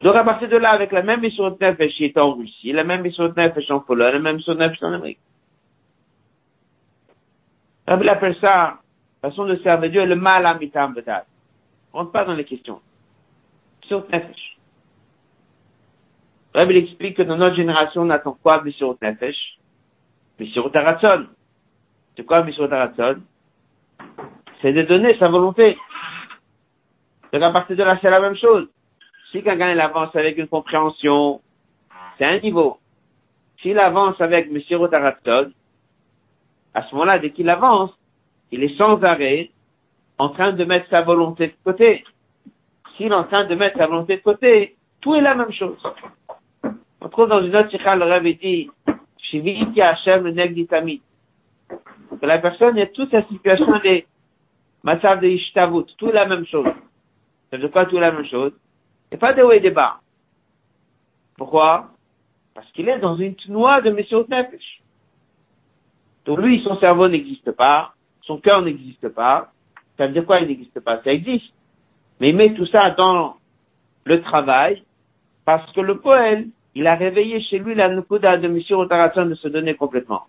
[0.01, 2.73] Donc à partir de là, avec la même mission de Nefesh qui est en Russie,
[2.73, 5.19] la même mission de Nefesh en Pologne, la même mission de Nefesh en Amérique.
[7.87, 8.79] Rabbi appelle ça,
[9.21, 11.25] façon de servir Dieu, le mal à mitam bedad.
[11.93, 12.81] On rentre pas dans les questions.
[13.83, 14.59] Mission de Nefesh.
[16.55, 19.59] Rabbi explique que dans notre génération, on attend quoi mission de Nefesh?
[20.39, 21.27] Mission Taratson.
[22.17, 23.17] C'est quoi mission Taratson
[24.63, 25.77] C'est de donner sa volonté.
[27.33, 28.69] Donc à partir de là, c'est la même chose.
[29.31, 31.41] Si quelqu'un avance avec une compréhension,
[32.17, 32.79] c'est un niveau.
[33.61, 34.79] S'il avance avec M.
[34.79, 35.53] Rotaratod,
[36.75, 37.91] à ce moment-là, dès qu'il avance,
[38.51, 39.51] il est sans arrêt
[40.19, 42.05] en train de mettre sa volonté de côté.
[42.97, 45.79] S'il est en train de mettre sa volonté de côté, tout est la même chose.
[47.01, 48.71] On trouve dans une autre sikha, le Rav dit,
[49.19, 51.01] Shiviti Hashem le.
[52.21, 54.07] Que la personne est toute sa situation des
[54.83, 56.67] matzav de Ishtavut, tout est la même chose.
[57.51, 58.53] Ça veut dire quoi tout est la même chose?
[59.13, 60.01] A pas de haut et de bas.
[61.37, 61.91] Pourquoi?
[62.55, 64.83] Parce qu'il est dans une noix de Messieurs Nefesh.
[66.25, 69.51] Donc lui, son cerveau n'existe pas, son cœur n'existe pas.
[69.97, 71.03] Ça veut dire quoi il n'existe pas?
[71.03, 71.53] Ça existe.
[72.21, 73.37] Mais il met tout ça dans
[74.05, 74.83] le travail
[75.45, 78.61] parce que le poète, il a réveillé chez lui la nukuda de M.
[78.71, 80.27] Rotaration de se donner complètement.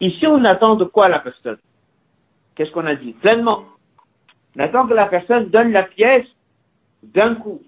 [0.00, 1.58] Ici, on attend de quoi la personne?
[2.54, 3.12] Qu'est-ce qu'on a dit?
[3.12, 3.64] Pleinement.
[4.56, 6.26] On attend que la personne donne la pièce
[7.14, 7.60] d'un coup.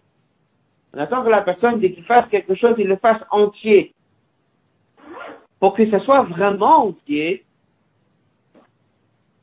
[0.95, 3.95] On attend que la personne, dès qu'il fasse quelque chose, il le fasse entier.
[5.61, 7.45] Pour que ce soit vraiment entier,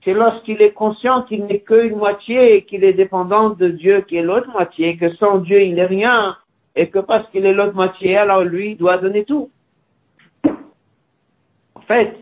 [0.04, 4.18] c'est lorsqu'il est conscient qu'il n'est qu'une moitié et qu'il est dépendant de Dieu qui
[4.18, 6.38] est l'autre moitié, que sans Dieu il n'est rien,
[6.76, 9.50] et que parce qu'il est l'autre moitié, alors lui il doit donner tout.
[11.74, 12.16] En fait,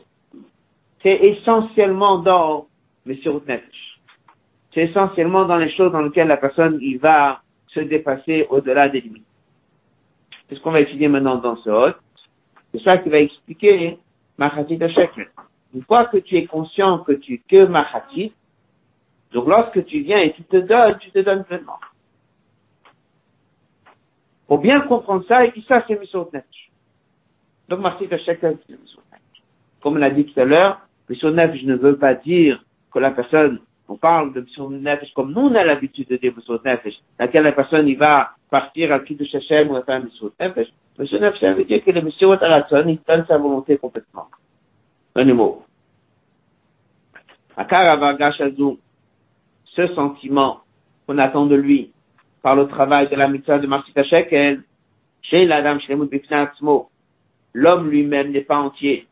[1.01, 2.67] c'est essentiellement dans
[3.05, 3.15] M.
[3.25, 3.99] Routnetch.
[4.73, 7.41] C'est essentiellement dans les choses dans lesquelles la personne il va
[7.73, 9.25] se dépasser au-delà des limites.
[10.47, 11.97] C'est ce qu'on va étudier maintenant dans ce hôte.
[12.71, 13.97] C'est ça qui va expliquer
[14.38, 15.29] Machatit Shekel.
[15.73, 18.33] Une fois que tu es conscient que tu es que Machatit,
[19.31, 21.79] donc lorsque tu viens et tu te donnes, tu te donnes pleinement.
[24.47, 26.71] Pour bien comprendre ça, il dit ça, c'est Mishot Nefesh.
[27.69, 29.43] Donc Machatit Shekel, c'est Mishot Nefesh.
[29.81, 33.59] Comme l'a dit tout à l'heure, Mishot Nefesh ne veut pas dire que la personne
[33.93, 34.43] on parle de
[34.79, 38.32] Nefesh comme nous on a l'habitude de dire Mishot Nefesh, laquelle la personne il va
[38.49, 40.69] partir à qui de Shechem ou à faire Mishot Nefesh.
[40.97, 44.27] Mishot Nefesh, ça veut dire que le Mishot Aratzon, il donne sa volonté complètement.
[45.15, 45.63] Un mot.
[49.75, 50.62] Ce sentiment
[51.06, 51.91] qu'on attend de lui
[52.41, 54.63] par le travail de la mitzvah de Marsita Shekel,
[55.21, 56.89] chez l'Adam Shlemut Bifnatzmo,
[57.53, 59.08] l'homme lui-même n'est pas entier.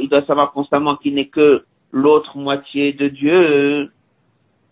[0.00, 3.90] Il doit savoir constamment qu'il n'est que l'autre moitié de Dieu.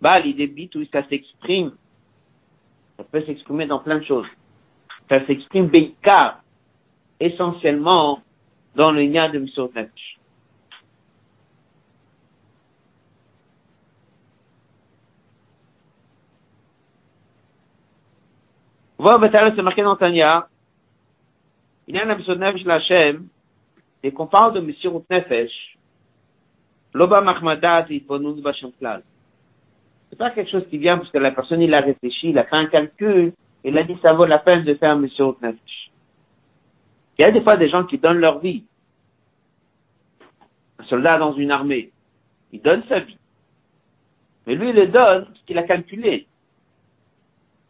[0.00, 1.72] Bah, l'idée bit où ça s'exprime
[2.98, 4.26] Ça peut s'exprimer dans plein de choses.
[5.08, 6.42] Ça s'exprime Beikar,
[7.20, 8.20] essentiellement
[8.74, 9.72] dans le lien de Mishot.
[18.98, 20.48] Voir Betara, c'est marqué dans Tanya.
[21.86, 23.28] Il y a un Mishot Nefesh Lachem,
[24.02, 25.76] et qu'on parle de Mishot Nefesh,
[26.94, 29.02] Loba Mahmadat et Ponun Bachem Klal.
[30.10, 32.44] C'est pas quelque chose qui vient parce que la personne, il a réfléchi, il a
[32.44, 33.32] fait un calcul,
[33.64, 35.90] il a dit ça vaut la peine de faire Mishot Nefesh.
[37.18, 38.64] Il y a des fois des gens qui donnent leur vie.
[40.78, 41.90] Un soldat dans une armée,
[42.52, 43.18] il donne sa vie.
[44.46, 46.26] Mais lui, il le donne parce qu'il a calculé.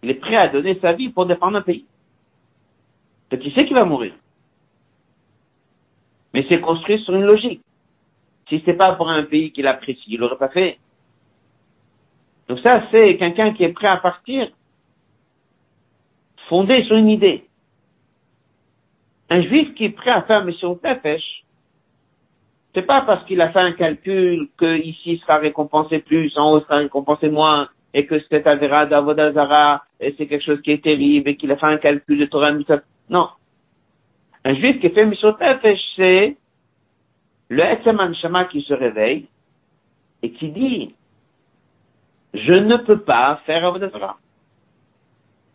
[0.02, 1.86] Il est prêt à donner sa vie pour défendre un pays.
[3.36, 4.14] Donc il sait qu'il va mourir.
[6.32, 7.60] Mais c'est construit sur une logique.
[8.48, 10.78] Si c'est pas pour un pays qu'il apprécie, il l'aurait pas fait.
[12.48, 14.48] Donc ça, c'est quelqu'un qui est prêt à partir
[16.48, 17.44] fondé sur une idée.
[19.28, 21.44] Un juif qui est prêt à faire mission Nefesh,
[22.74, 26.60] c'est pas parce qu'il a fait un calcul que ici sera récompensé plus, en haut
[26.60, 31.28] sera récompensé moins, et que c'est Avera d'Avodazara, et c'est quelque chose qui est terrible,
[31.28, 32.52] et qu'il a fait un calcul de Torah
[33.08, 33.28] Non.
[34.44, 36.36] Un juif qui fait Nefesh, c'est
[37.48, 39.28] le Etzeman Shama qui se réveille,
[40.22, 40.94] et qui dit,
[42.34, 44.18] je ne peux pas faire Avodazara.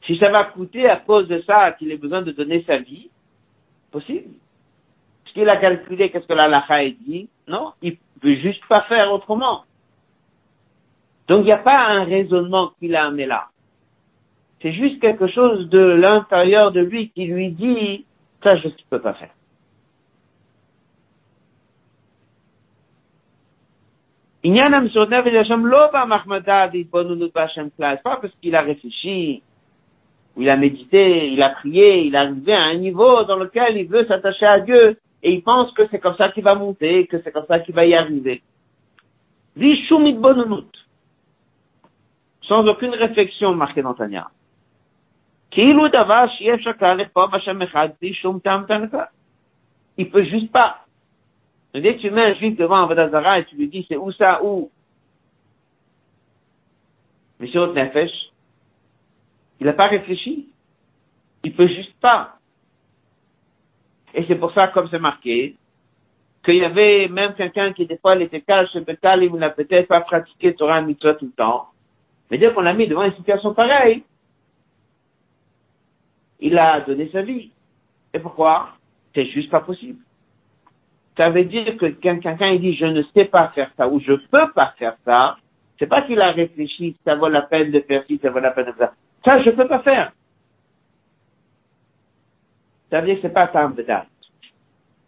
[0.06, 3.10] Si ça va coûter à cause de ça qu'il ait besoin de donner sa vie,
[3.92, 4.32] possible.
[5.26, 9.12] Est-ce qu'il a calculé qu'est-ce que la lacha dit Non, il peut juste pas faire
[9.12, 9.66] autrement.
[11.28, 13.50] Donc il n'y a pas un raisonnement qu'il a amené là.
[14.62, 18.06] C'est juste quelque chose de l'intérieur de lui qui lui dit,
[18.44, 19.32] ça je ne peux pas faire.
[28.04, 29.44] Pas parce qu'il a réfléchi,
[30.38, 33.88] il a médité, il a prié, il est arrivé à un niveau dans lequel il
[33.88, 37.22] veut s'attacher à Dieu et il pense que c'est comme ça qu'il va monter, que
[37.24, 38.42] c'est comme ça qu'il va y arriver.
[42.44, 44.30] Sans aucune réflexion marquée dans Tania.
[49.98, 50.86] Il peut juste pas.
[51.74, 54.12] Dès que tu mets un juif devant un Vadazara et tu lui dis c'est où
[54.12, 54.70] ça, où?
[57.40, 58.12] Mais autre nefesh.
[59.60, 60.48] Il n'a pas réfléchi.
[61.44, 62.38] Il peut juste pas.
[64.14, 65.56] Et c'est pour ça, comme c'est marqué,
[66.44, 70.02] qu'il y avait même quelqu'un qui, des fois, il était calme, il n'a peut-être pas
[70.02, 71.68] pratiqué Torah Mitzvah tout le temps.
[72.30, 74.04] Mais dès qu'on l'a mis devant une situation pareille,
[76.42, 77.52] il a donné sa vie.
[78.14, 78.70] Et pourquoi?
[79.14, 80.00] C'est juste pas possible.
[81.18, 84.14] Ça veut dire que quand quelqu'un dit je ne sais pas faire ça ou je
[84.14, 85.38] peux pas faire ça,
[85.78, 88.52] c'est pas qu'il a réfléchi, ça vaut la peine de faire ci, ça vaut la
[88.52, 89.38] peine de faire ça.
[89.38, 90.12] Ça, je peux pas faire.
[92.90, 93.52] Ça veut dire que c'est pas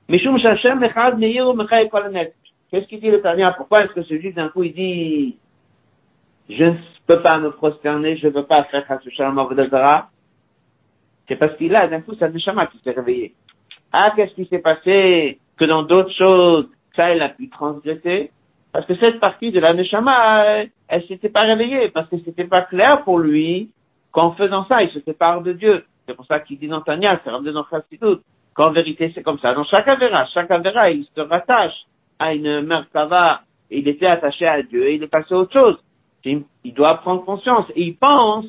[0.10, 2.12] Mechai Kol
[2.72, 5.38] Qu'est-ce qu'il dit le Tania Pourquoi est-ce que ce juif d'un coup il dit
[6.50, 6.76] je ne
[7.08, 10.10] peux pas me prosterner, je ne peux pas faire Shalom Avodazara
[11.28, 13.34] C'est parce qu'il a d'un coup sa neshama qui s'est réveillé.
[13.92, 18.32] Ah, qu'est-ce qui s'est passé que dans d'autres choses, ça, il a pu transgresser
[18.72, 22.46] Parce que cette partie de la neshama, elle, elle s'était pas réveillée, parce que c'était
[22.46, 23.70] pas clair pour lui
[24.12, 25.86] qu'en faisant ça, il se sépare de Dieu.
[26.08, 28.22] C'est pour ça qu'il dit dans Tania, c'est rendu dans Chassidut,
[28.54, 29.54] qu'en vérité c'est comme ça.
[29.54, 31.74] Dans chaque avéra, chaque avéra, il se rattache
[32.20, 35.78] à une merkava, il était attaché à Dieu, et il est passé à autre chose.
[36.26, 38.46] Il, doit prendre conscience, et il pense,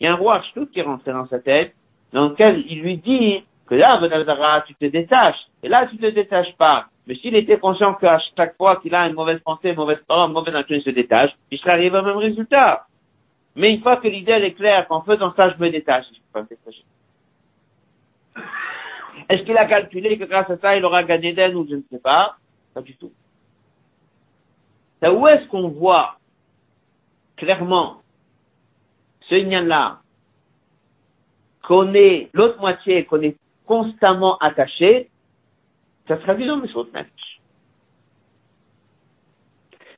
[0.00, 1.74] il y a un roi tout qui est rentré dans sa tête,
[2.12, 6.06] dans lequel il lui dit que là, Benadara, tu te détaches, et là, tu te
[6.06, 6.86] détaches pas.
[7.06, 10.28] Mais s'il était conscient qu'à chaque fois qu'il a une mauvaise pensée, une mauvaise parole,
[10.28, 12.86] une mauvaise nature, il se détache, il serait arrivé au même résultat.
[13.56, 16.32] Mais une fois que l'idée est claire, qu'en faisant ça, je me détache, je peux
[16.32, 16.84] pas me détacher.
[19.28, 21.82] Est-ce qu'il a calculé que grâce à ça, il aura gagné d'elle ou je ne
[21.90, 22.36] sais pas?
[22.74, 23.12] Pas du tout.
[25.02, 26.16] Où est-ce qu'on voit
[27.36, 27.96] clairement
[29.28, 29.98] ce lien-là,
[31.62, 33.36] qu'on est l'autre moitié, qu'on est
[33.66, 35.08] constamment attaché,
[36.08, 36.88] ça sera dans les choses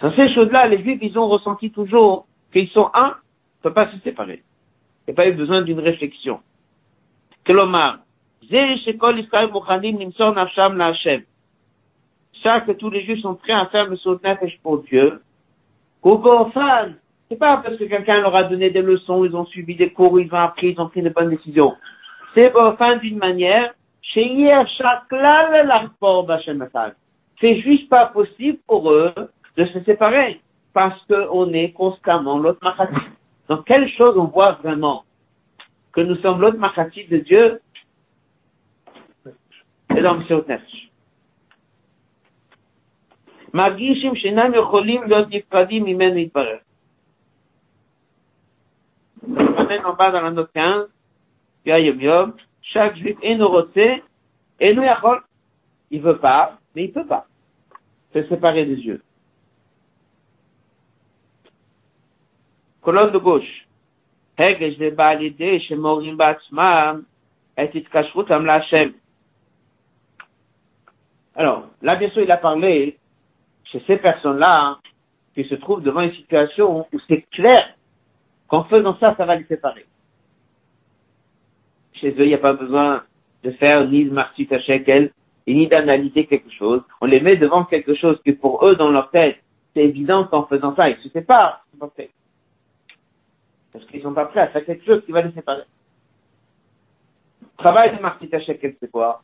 [0.01, 3.17] Dans ces choses-là, les Juifs, ils ont ressenti toujours qu'ils sont un
[3.65, 4.43] ne peut pas se séparer.
[5.07, 6.41] Il n'y a pas eu besoin d'une réflexion.
[7.45, 7.99] Kelomar,
[12.43, 15.23] ça que tous les juifs sont prêts à faire le nefesh pour Dieu.
[17.34, 19.92] Kogofan, c'est pas parce que quelqu'un leur a donné des leçons, ils ont suivi des
[19.92, 21.76] cours, ils ont appris, ils ont pris de bonnes décisions.
[22.36, 23.74] C'est fin d'une manière,
[27.42, 29.14] c'est juste pas possible pour eux
[29.58, 30.42] de se séparer
[30.74, 32.60] parce qu'on est constamment l'autre
[33.50, 35.04] donc, quelle chose on voit vraiment
[35.92, 37.62] que nous sommes l'autre machati de Dieu
[39.98, 40.90] et dans Messiot Nefesh.
[43.54, 46.58] מרגישים שאינם יכולים להיות נפרדים ממנו יתברר.
[49.29, 50.89] on en bas dans l'anneau 15,
[51.67, 54.03] Yom Yom, chaque juif est noroté,
[54.61, 55.23] et nous yachol.
[55.91, 57.27] Il veut pas, mais il peut pas
[58.13, 59.03] se séparer des yeux.
[62.85, 63.67] colonne de gauche.
[64.39, 67.05] Hegesh de Balide, Shemorim Batsmam,
[67.57, 68.93] et Itkashrutam Lachem.
[71.35, 72.99] Alors, là, bien sûr, il a parlé
[73.65, 74.79] chez ces personnes-là
[75.35, 77.75] qui se trouvent devant une situation où c'est clair
[78.49, 79.87] qu'en faisant ça, ça va les séparer.
[81.95, 83.05] Chez eux, il n'y a pas besoin
[83.43, 85.13] de faire ni de martit à shekel,
[85.47, 86.83] ni d'analyser quelque chose.
[87.01, 89.39] On les met devant quelque chose qui pour eux, dans leur tête,
[89.75, 91.65] c'est évident qu'en faisant ça, ils se séparent.
[93.73, 95.65] Parce qu'ils sont pas prêts à faire quelque chose qui va les séparer.
[97.59, 99.23] Travail de martit à shekel, c'est quoi?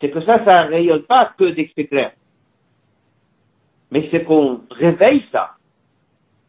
[0.00, 2.12] C'est que ça, ça rayonne pas que d'expliquer clair.
[3.90, 5.56] Mais c'est qu'on réveille ça,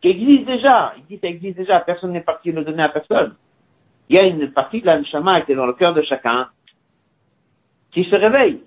[0.01, 0.93] qui existe déjà.
[0.97, 3.35] Il dit ça existe déjà, personne n'est parti le donner à personne.
[4.09, 6.49] Il y a une partie de la neshama qui est dans le cœur de chacun,
[7.91, 8.63] qui se réveille.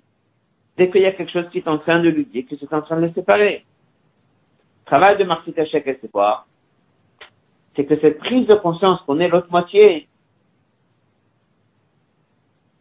[0.76, 2.72] Dès qu'il y a quelque chose qui est en train de lui dire que c'est
[2.72, 3.64] en train de le séparer.
[4.86, 6.46] Travail de Marcy Tachek, c'est quoi?
[7.74, 10.08] C'est que cette prise de conscience qu'on est l'autre moitié,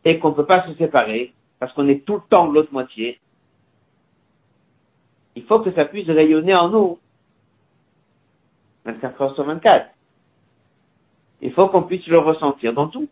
[0.03, 3.19] et qu'on ne peut pas se séparer, parce qu'on est tout le temps l'autre moitié,
[5.35, 6.99] il faut que ça puisse rayonner en nous
[8.85, 9.89] 24 heures sur 24.
[11.41, 13.07] Il faut qu'on puisse le ressentir dans tout.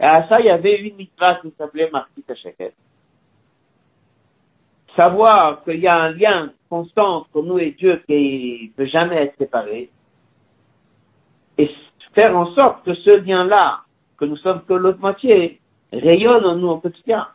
[0.00, 2.74] Et à ça, il y avait une mitzvah qui s'appelait Marquis Sheket.
[4.96, 9.16] Savoir qu'il y a un lien constant entre nous et Dieu qui ne peut jamais
[9.16, 9.90] être séparé.
[11.58, 11.70] Et
[12.14, 13.82] faire en sorte que ce lien-là,
[14.16, 15.60] que nous sommes que l'autre moitié,
[15.92, 17.28] rayonne en nous au quotidien.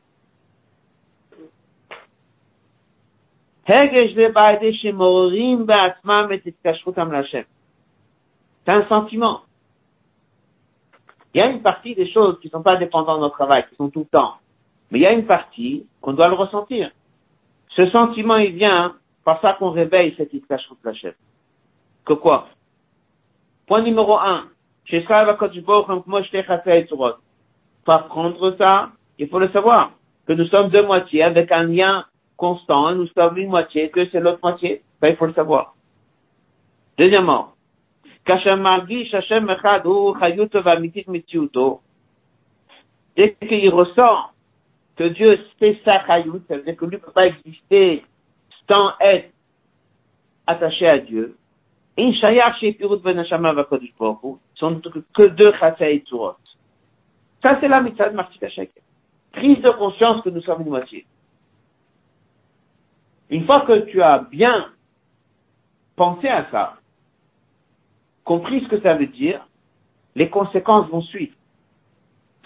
[3.67, 3.73] C'est
[8.67, 9.41] un sentiment.
[11.33, 13.65] Il y a une partie des choses qui ne sont pas dépendantes de notre travail,
[13.67, 14.35] qui sont tout le temps.
[14.91, 16.91] Mais il y a une partie qu'on doit le ressentir.
[17.69, 21.13] Ce sentiment, il vient par ça qu'on réveille cette Itkashut Lachem.
[22.05, 22.49] Que quoi?
[23.65, 24.45] Point numéro un.
[27.83, 29.91] Pour apprendre ça, il faut le savoir.
[30.27, 32.05] Que nous sommes deux moitiés avec un lien
[32.37, 35.75] constant, nous sommes une moitié, que c'est l'autre moitié, ça il faut le savoir.
[36.97, 37.49] Deuxièmement,
[43.15, 44.17] dès qu'il ressent
[44.95, 48.03] que Dieu c'est sa chayut, ça veut dire que lui ne peut pas exister
[48.69, 49.29] sans être
[50.47, 51.35] attaché à Dieu.
[51.97, 52.13] Ben
[54.55, 54.81] sont
[55.13, 55.53] que deux
[57.43, 58.47] Ça, c'est la mitzvah de Martika
[59.31, 61.05] Prise de conscience que nous sommes une moitié.
[63.29, 64.71] Une fois que tu as bien
[65.95, 66.75] pensé à ça,
[68.23, 69.45] compris ce que ça veut dire,
[70.15, 71.35] les conséquences vont suivre.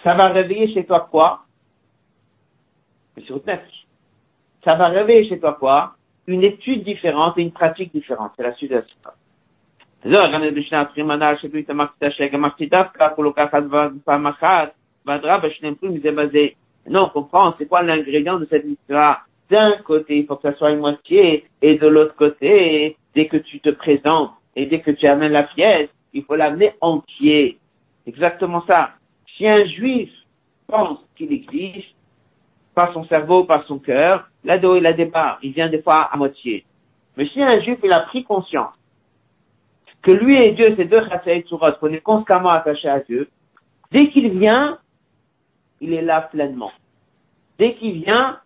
[0.03, 1.45] Ça va réveiller chez toi quoi?
[4.63, 5.95] Ça va réveiller chez toi quoi?
[6.27, 8.32] Une étude différente et une pratique différente.
[8.38, 8.84] C'est la suite de la.
[16.88, 19.28] Non, on comprend, c'est quoi l'ingrédient de cette histoire?
[19.50, 23.38] D'un côté, il faut que ça soit une moitié, et de l'autre côté, dès que
[23.38, 27.58] tu te présentes et dès que tu amènes la pièce, il faut l'amener entier.
[28.06, 28.91] Exactement ça.
[29.38, 30.12] Si un juif
[30.68, 31.95] pense qu'il existe,
[32.76, 36.18] par son cerveau, par son cœur, là-dedans il a débat, il vient des fois à
[36.18, 36.66] moitié.
[37.18, 38.74] Mais si un juif, il a pris conscience
[40.02, 43.28] que lui et Dieu, c'est deux chassaïs surot, qu'on est constamment attaché à Dieu,
[43.91, 44.78] dès qu'il vient,
[45.82, 46.72] il est là pleinement.
[47.58, 48.39] Dès qu'il vient,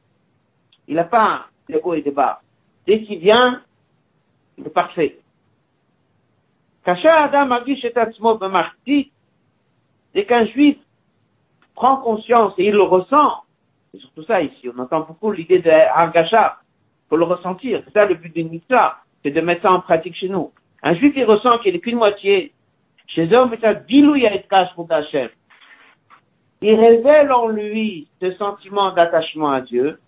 [0.87, 2.41] il n'a pas de haut et de bas.
[2.85, 3.61] Dès qu'il vient,
[4.57, 5.19] il est parfait.
[6.85, 7.59] Adam
[10.13, 10.77] dès qu'un juif
[11.75, 13.43] prend conscience et il le ressent,
[13.91, 16.57] c'est surtout ça ici, on entend beaucoup l'idée de Argacha,
[17.09, 20.15] faut le ressentir, c'est ça le but d'une mitzvah, c'est de mettre ça en pratique
[20.15, 20.51] chez nous.
[20.83, 22.51] Un juif il ressent qu'il n'est qu'une moitié,
[23.07, 23.37] chez eux,
[26.61, 29.99] il révèle en lui ce sentiment d'attachement à Dieu,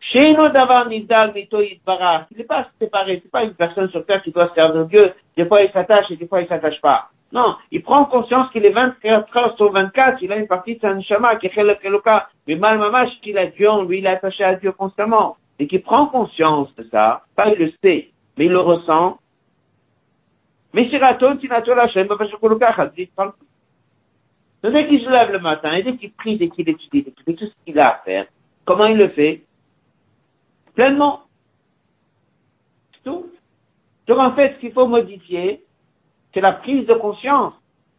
[0.00, 4.32] chez d'avoir Mito, Yitbara, il n'est pas séparé, c'est pas une personne sur terre qui
[4.32, 5.12] doit se servir Dieu.
[5.36, 7.10] Des fois, il s'attache et des fois, il s'attache pas.
[7.32, 10.80] Non, il prend conscience qu'il est 24 heures sur 24, il a une partie de
[10.80, 14.08] sa neshama qui est Keloka, mais mal mamash qu'il a Dieu en lui, il est
[14.08, 15.36] attaché à Dieu constamment.
[15.60, 19.18] Et qu'il prend conscience de ça, pas il le sait, mais il le ressent.
[20.72, 23.32] Meshiraton, Tinato, Lachem, parle.
[24.62, 27.24] Dès qu'il se lève le matin, et dès qu'il prie, dès qu'il étudie, dès qu'il
[27.24, 28.26] fait tout ce qu'il a à faire,
[28.64, 29.42] comment il le fait?
[30.74, 31.22] Pleinement.
[32.92, 33.26] C'est tout.
[34.06, 35.62] Donc en fait, ce qu'il faut modifier,
[36.32, 37.54] c'est la prise de conscience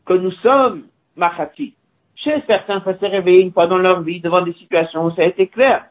[0.06, 0.84] que nous sommes
[1.16, 1.76] Machati.
[2.16, 5.12] Chez certains, il faut se réveiller une fois dans leur vie devant des situations où
[5.12, 5.86] ça a été clair.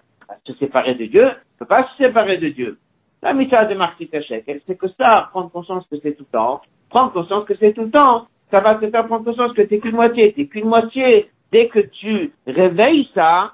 [0.47, 2.78] Se séparer de Dieu, ne peut pas se séparer de Dieu.
[3.22, 6.62] La mission de Marty Tachek, c'est que ça, prendre conscience que c'est tout le temps,
[6.89, 9.78] prendre conscience que c'est tout le temps, ça va te faire prendre conscience que t'es
[9.78, 11.31] qu'une moitié, t'es qu'une moitié.
[11.53, 13.53] Dès que tu réveilles ça,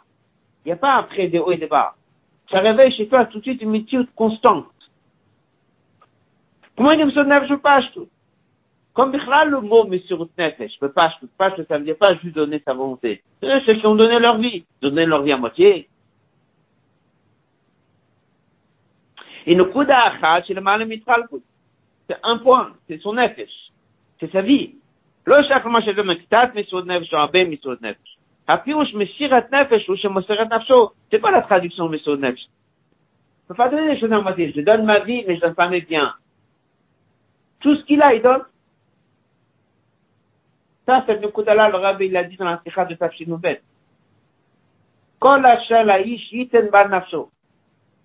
[0.65, 1.95] il n'y a pas après des hauts et des bas.
[2.51, 4.67] Ça réveille chez toi tout de suite une métitude constante.
[6.77, 8.09] Comment il me pache tout
[8.93, 12.63] Comme le mot Messirut Nefesh, le pache tout, pache ça veut dire pas juste donner
[12.65, 13.23] sa volonté.
[13.43, 15.89] Euh, c'est ceux qui ont donné leur vie, donner leur vie à moitié.
[19.47, 19.85] Et le coup
[20.47, 21.25] c'est le mal de mitral
[22.09, 23.73] C'est un point, c'est son Nefesh,
[24.21, 24.75] c'est sa vie.
[25.25, 28.16] Le chaque mois, je donne un mais sur Nefesh, un Nefesh.
[28.47, 28.55] C'est
[31.19, 32.47] pas la traduction Messirat Nefesh.
[33.43, 34.53] Je peux pas donner les choses à moitié.
[34.55, 36.15] Je donne ma vie, mais je donne pas mes biens.
[37.61, 38.43] Tout ce qu'il a, il donne.
[40.87, 43.63] Ça, c'est le Koudala, le Rabbi, il a dit dans la Sikha de Tafshinouvet.
[45.19, 47.31] Quand la Shalaish, Yiten Bar Nafsho.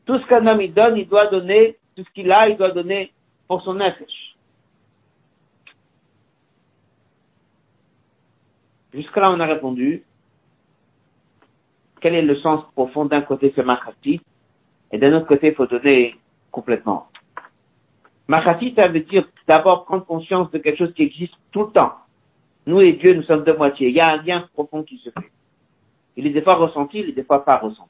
[0.05, 2.71] Tout ce qu'un homme, il donne, il doit donner, tout ce qu'il a, il doit
[2.71, 3.11] donner
[3.47, 4.35] pour son Nefesh.
[8.93, 10.03] Jusqu'à là, on a répondu.
[12.01, 14.19] Quel est le sens profond d'un côté, c'est Machati,
[14.91, 16.15] et d'un autre côté, il faut donner
[16.51, 17.07] complètement.
[18.27, 21.93] Machati, ça veut dire d'abord prendre conscience de quelque chose qui existe tout le temps.
[22.65, 23.89] Nous et Dieu, nous sommes de moitié.
[23.89, 25.31] Il y a un lien profond qui se fait.
[26.17, 27.89] Il est des fois ressenti, il est des fois pas ressenti.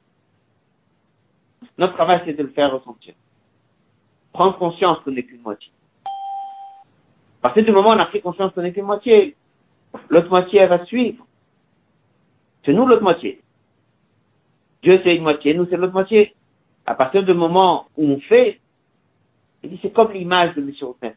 [1.78, 3.14] Notre travail, c'est de le faire ressentir.
[4.32, 5.70] Prendre conscience qu'on n'est qu'une moitié.
[7.42, 9.36] À partir du moment où on a pris conscience qu'on n'est qu'une moitié,
[10.08, 11.26] l'autre moitié, va suivre.
[12.64, 13.41] C'est nous l'autre moitié.
[14.82, 16.34] Dieu, c'est une moitié, nous, c'est l'autre moitié.
[16.86, 18.60] À partir du moment où on fait,
[19.62, 20.72] il dit, c'est comme l'image de M.
[20.82, 21.14] Open.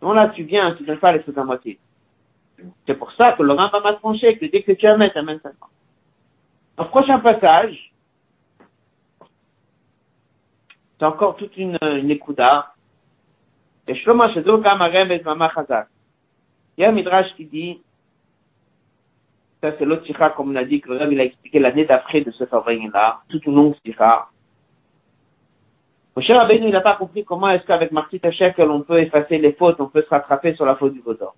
[0.00, 1.78] Non, là, tu viens, tu ne donnes pas les choses à moitié.
[2.86, 5.10] C'est pour ça que le Rambam a tranché que dès que tu amènes,
[5.42, 5.50] ça.
[6.78, 7.92] Au prochain passage,
[10.98, 12.74] c'est encore toute une, une écouda.
[13.86, 15.50] Et Shlomo et Mama.
[16.76, 17.80] Il y a un midrash qui dit,
[19.64, 22.20] ça c'est l'autre sikha, comme on a dit, que le il a expliqué l'année d'après
[22.20, 24.28] de ce fabrique-là, toute une longue sikha.
[26.14, 29.54] Moshe Rabbeinu, il n'a pas compris comment est-ce qu'avec Marty Shekel, on peut effacer les
[29.54, 31.34] fautes, on peut se rattraper sur la faute du Vaudor.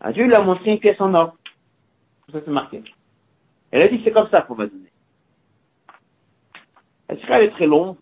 [0.00, 1.36] Ah, Dieu lui a montré une pièce en or.
[2.32, 2.82] Ça c'est marqué.
[3.70, 4.90] Elle a dit, c'est comme ça qu'on va donner.
[7.10, 7.96] La elle est très longue.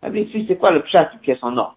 [0.00, 1.76] Elle dit, c'est quoi le pchat, une pièce en or?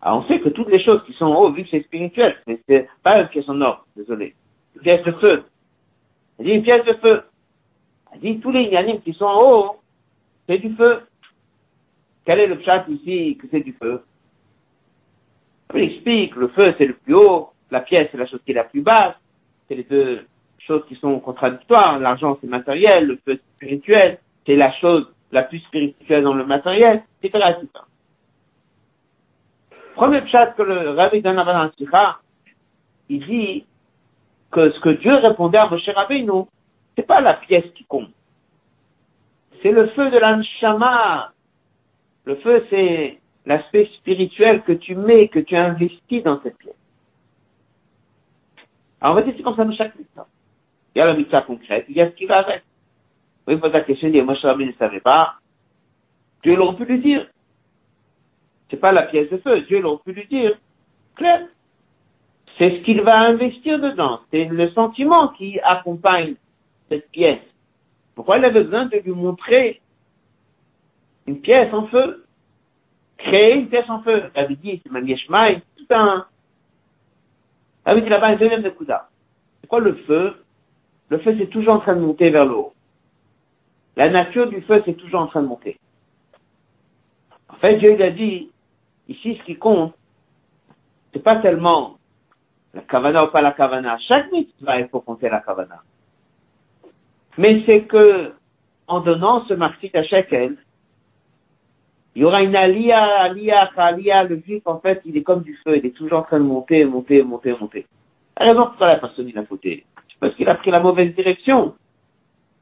[0.00, 2.88] Alors, on sait que toutes les choses qui sont en haut, vu c'est spirituel, c'est
[3.02, 4.34] pas une pièce en or, désolé.
[4.76, 5.44] Une pièce de feu.
[6.38, 7.22] Elle dit une pièce de feu.
[8.12, 9.80] Elle dit tous les yanimes qui sont en haut,
[10.48, 11.02] c'est du feu.
[12.24, 14.02] Quel est le chat ici que c'est du feu?
[15.74, 18.54] Elle explique, le feu c'est le plus haut, la pièce c'est la chose qui est
[18.54, 19.14] la plus basse,
[19.66, 20.26] c'est les deux
[20.58, 25.42] choses qui sont contradictoires, l'argent c'est matériel, le feu c'est spirituel, c'est la chose la
[25.44, 27.68] plus spirituelle dans le matériel, etc., etc.
[29.94, 31.72] Premier chat que le Rabbi donne à
[33.08, 33.64] il dit
[34.52, 36.44] que ce que Dieu répondait à Moshe Rabbeinu,
[36.94, 38.10] c'est pas la pièce qui compte.
[39.62, 41.32] C'est le feu de l'anshama.
[42.24, 46.74] Le feu, c'est l'aspect spirituel que tu mets, que tu investis dans cette pièce.
[49.00, 50.28] Alors, va dire, c'est comme ça chaque mitzvah.
[50.94, 52.62] Il y a la mitzvah concrète, il y a ce qui va avec.
[53.46, 55.36] Oui, il faut la question, dire, Moshe Rabbeinu ne savait pas.
[56.42, 57.26] Dieu l'aurait pu lui dire.
[58.70, 59.62] C'est pas la pièce de feu.
[59.62, 60.56] Dieu l'aurait pu lui dire.
[61.16, 61.46] Claire.
[62.62, 64.20] C'est ce qu'il va investir dedans.
[64.30, 66.36] C'est le sentiment qui accompagne
[66.88, 67.40] cette pièce.
[68.14, 69.80] Pourquoi il avait besoin de lui montrer
[71.26, 72.24] une pièce en feu?
[73.18, 74.30] Créer une pièce en feu.
[74.32, 76.24] Il avait dit, c'est Manieshmaï, tout un,
[77.84, 79.08] avait dit là-bas un deuxième de Kouda.
[79.60, 80.44] C'est quoi le feu?
[81.08, 82.74] Le feu, c'est toujours en train de monter vers le haut.
[83.96, 85.80] La nature du feu, c'est toujours en train de monter.
[87.48, 88.52] En fait, Dieu il a dit,
[89.08, 89.94] Ici, ce qui compte,
[91.12, 91.96] c'est pas tellement
[92.74, 93.98] la kavana ou pas la kavana.
[94.08, 95.82] Chaque mitzvah, il faut compter la kavana.
[97.38, 98.32] Mais c'est que,
[98.86, 100.56] en donnant ce marxit à shekel,
[102.14, 105.56] il y aura une alia, alia, alia, le juif, en fait, il est comme du
[105.64, 107.86] feu, il est toujours en train de monter, monter, monter, monter.
[108.38, 109.84] La raison pourquoi la personne, il a fauté.
[110.20, 111.74] Parce qu'il a pris la mauvaise direction.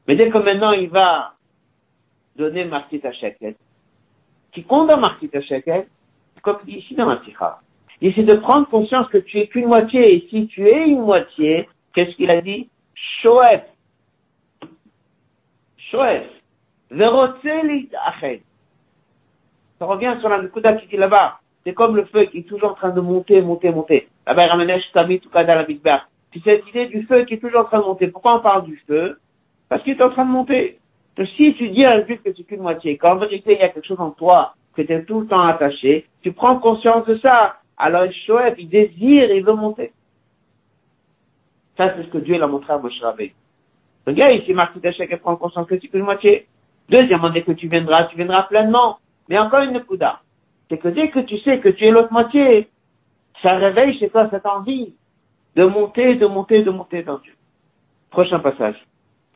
[0.07, 1.33] Mais dès que maintenant il va
[2.35, 3.55] donner marxit à shekel,
[4.51, 5.87] qui compte dans marxit à shekel,
[6.41, 7.59] comme ici dans la sikha.
[8.01, 11.01] Il c'est de prendre conscience que tu es qu'une moitié, et si tu es une
[11.01, 12.67] moitié, qu'est-ce qu'il a dit?
[12.95, 13.61] Shoef.
[15.77, 16.23] Shoef.
[19.79, 21.39] Ça revient sur la Nikuda qui dit là-bas.
[21.63, 24.07] C'est comme le feu qui est toujours en train de monter, monter, monter.
[24.25, 25.79] Là-bas, il ramène la Big.
[26.31, 28.07] Puis cette idée du feu qui est toujours en train de monter.
[28.07, 29.19] Pourquoi on parle du feu?
[29.69, 30.79] Parce qu'il est en train de monter.
[31.17, 33.63] Donc, si tu dis à un juif que c'est qu'une moitié, qu'en vérité, il y
[33.63, 37.05] a quelque chose en toi que tu es tout le temps attaché, tu prends conscience
[37.05, 37.57] de ça.
[37.80, 39.92] Alors, il chouette, il désire, il veut monter.
[41.76, 43.34] Ça, c'est ce que Dieu l'a montré à Moshe Rabbeinu.
[44.06, 46.46] Le gars, ici, Marc Tachek, il prend conscience que c'est qu'une moitié.
[46.88, 48.98] Deuxièmement, dès que tu viendras, tu viendras pleinement.
[49.28, 50.20] Mais encore une couda.
[50.68, 52.68] C'est que dès que tu sais que tu es l'autre moitié,
[53.42, 54.94] ça réveille chez toi cette envie
[55.56, 57.34] de monter, de monter, de monter dans Dieu.
[58.10, 58.76] Prochain passage.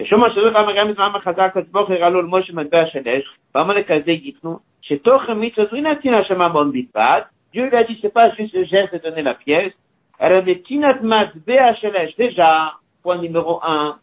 [0.01, 5.23] ושומע שזה פעם גם מזמן חזק כתבוך ירעלו למשה מטבע השלש, ואמר לכזה ייתנו, שתוך
[5.29, 7.21] המצווה זו נתינה שממון בלבד,
[7.56, 9.72] Dieu lui a dit, c'est pas juste le geste de donner la pièce,
[10.20, 12.14] elle avait tinat matbea shelesh.
[12.18, 13.98] Déjà, point numéro un,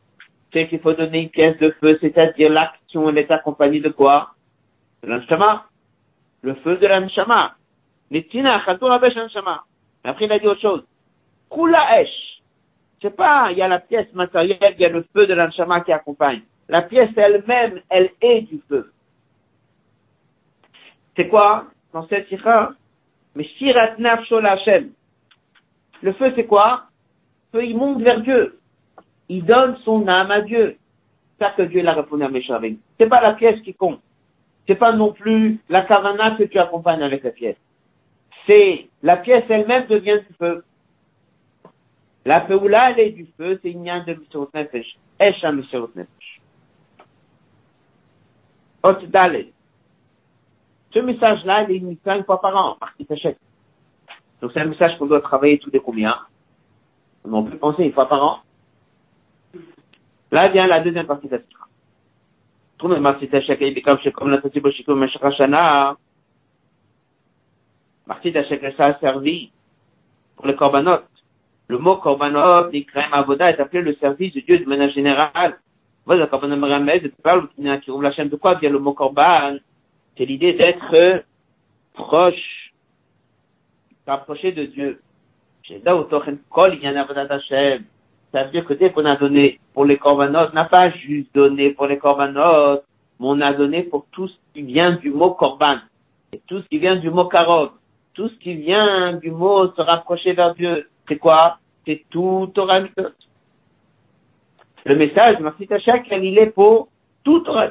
[0.50, 4.30] c'est qu'il faut donner une pièce de feu, c'est-à-dire l'action, elle est accompagnée de quoi?
[5.02, 5.66] De l'anshama.
[6.40, 7.54] Le feu de l'anshama.
[8.10, 9.64] Chatur abesh l'anshama.
[10.02, 10.84] Après, il a dit autre chose.
[11.50, 12.40] Kula esh.
[13.02, 15.82] C'est pas, il y a la pièce matérielle, il y a le feu de l'anshama
[15.82, 16.40] qui accompagne.
[16.70, 18.90] La pièce elle-même, elle est du feu.
[21.16, 21.66] C'est quoi?
[21.92, 22.28] Dans cette
[23.34, 23.96] mais shirat.
[26.02, 26.84] Le feu, c'est quoi?
[27.52, 28.58] Feu, il monte vers Dieu.
[29.28, 30.76] Il donne son âme à Dieu.
[31.38, 32.76] C'est ça que Dieu l'a répondu à Meshavim.
[32.98, 34.00] C'est pas la pièce qui compte.
[34.66, 37.56] C'est pas non plus la kavana que tu accompagnes avec la pièce.
[38.46, 40.64] C'est, la pièce elle-même devient du feu.
[42.24, 44.96] La peoula, elle est du feu, c'est une de Misherot Nefesh.
[45.18, 46.40] Esha Misherot Nefesh.
[48.84, 49.52] Ot Dalet.
[50.92, 53.06] Ce message-là, il est uniquement une fois par an, par qui.
[53.06, 56.18] Donc c'est un message qu'on doit travailler tous les combien
[57.24, 58.38] On peut penser une fois par an.
[60.30, 61.66] Là vient la deuxième partie de la sitra.
[68.06, 68.32] Partie
[68.76, 69.52] ça a servi
[70.36, 71.02] pour le korbanot.
[71.68, 75.60] Le mot korbanot, l'ikrem avoda, est appelé le service de Dieu de manière générale.
[76.04, 79.58] Voilà, korbanot meramez, de quoi via le mot korban?
[80.16, 81.24] C'est l'idée d'être
[81.94, 82.72] proche,
[84.04, 85.00] s'approcher de Dieu.
[85.68, 85.74] Ça
[88.44, 91.70] veut dire que dès qu'on a donné pour les korbanot, on n'a pas juste donné
[91.70, 92.82] pour les korbanot,
[93.20, 95.78] mais on a donné pour tout ce qui vient du mot korban,
[96.32, 97.70] et tout ce qui vient du mot karot,
[98.14, 100.88] tout ce qui vient du mot se rapprocher vers Dieu.
[101.08, 101.58] C'est quoi?
[101.86, 102.80] C'est tout Torah.
[104.84, 106.88] Le message de Marcita Shak, il est pour
[107.24, 107.70] tout Torah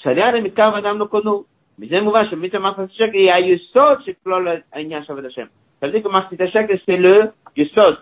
[0.00, 1.44] שליד המתקרב אדם לא קונו.
[1.78, 5.46] מזה מובן שמצווה מעשית השקל היא היסוד שכלול העניין של עבוד השם.
[5.80, 7.98] Ça veut dire que Marcita Shak, c'est le yesod,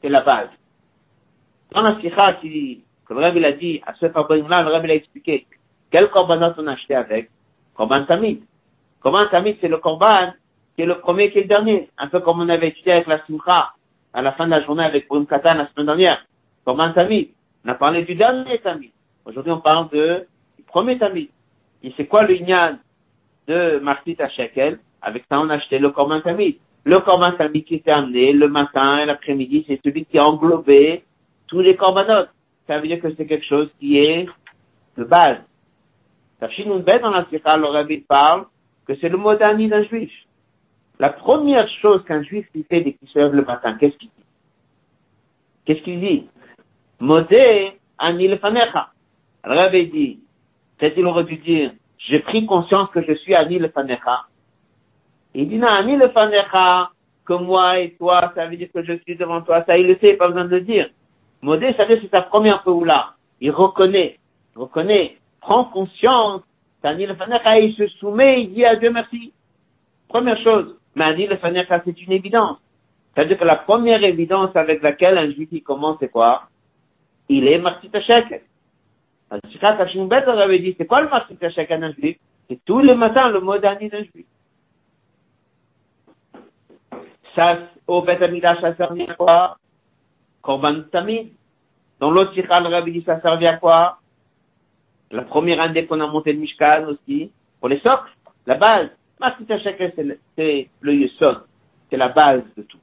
[0.00, 0.50] c'est la base.
[1.72, 4.94] Dans la sikha qui, que le Rabbi l'a dit, à ce là le Rabbi l'a
[4.94, 5.46] expliqué,
[5.90, 7.30] quel korbanot on a acheté avec?
[7.74, 8.42] Korban Tamid.
[9.00, 10.32] Korban Tamid, c'est le korban
[10.76, 11.90] qui est le premier qui est le dernier.
[11.98, 13.72] Un peu comme on avait étudié avec la simcha,
[14.12, 16.24] à la fin de la journée avec Purim Katan la semaine dernière.
[16.64, 17.30] Korban Tamid.
[17.64, 18.92] On a parlé du dernier Tamid.
[19.24, 20.26] Aujourd'hui, on parle de, du
[20.73, 21.29] premier Tamid.
[21.83, 22.79] Et c'est quoi le ignan
[23.47, 24.79] de Martit à Shekel?
[25.01, 26.57] Avec ça, on a acheté le Korban Tamid.
[26.83, 31.03] Le Korban Tamid qui était amené le matin et l'après-midi, c'est celui qui a englobé
[31.47, 32.29] tous les corbanotes.
[32.65, 34.25] Ça veut dire que c'est quelque chose qui est
[34.97, 35.37] de base.
[36.41, 38.45] bête dans la Sikha, le Rabbi parle
[38.87, 40.11] que c'est le mot d'année d'un juif.
[40.99, 44.09] La première chose qu'un juif lui fait dès qu'il se lève le matin, qu'est-ce qu'il
[44.09, 44.25] dit?
[45.65, 46.27] Qu'est-ce qu'il dit?
[46.99, 48.89] Modé ani le fanecha.
[49.45, 50.19] Le Rabbi dit,
[50.77, 54.25] peut-être il aurait dû dire, j'ai pris conscience que je suis ani le fanecha.
[55.33, 56.89] Il dit non, ani le fanecha,
[57.25, 59.63] que moi et toi, ça veut dire que je suis devant toi.
[59.65, 60.89] Ça, il le sait, pas besoin de le dire.
[61.41, 63.13] Modé, ça veut dire c'est sa première là.
[63.39, 64.19] Il reconnaît,
[64.55, 66.41] reconnaît, prend conscience.
[66.83, 69.31] Ani le fanecha, il se soumet, il dit à Dieu merci.
[70.09, 70.75] Première chose.
[70.95, 72.57] Mais Ani le fanecha, c'est une évidence.
[73.13, 76.43] C'est-à-dire que la première évidence avec laquelle un juif il commence, c'est quoi?
[77.29, 77.89] Il est Martit
[79.51, 82.17] C'est quoi le Martit Shekel d'un juif
[82.49, 84.25] C'est tous les matins le mot d'un juif.
[87.35, 87.57] Ça,
[87.87, 89.57] au Bet Amidash, ça servait à quoi
[90.41, 91.31] Korban Tamid.
[91.99, 93.97] Dans l'autre Shikha, le Rabbi dit, ça servait à quoi
[95.09, 98.11] La première année qu'on a monté le Mishkan aussi, pour les socles,
[98.45, 98.89] la base.
[99.19, 101.43] Martit Shekel, c'est le Yesod.
[101.89, 102.82] C'est la base de tout.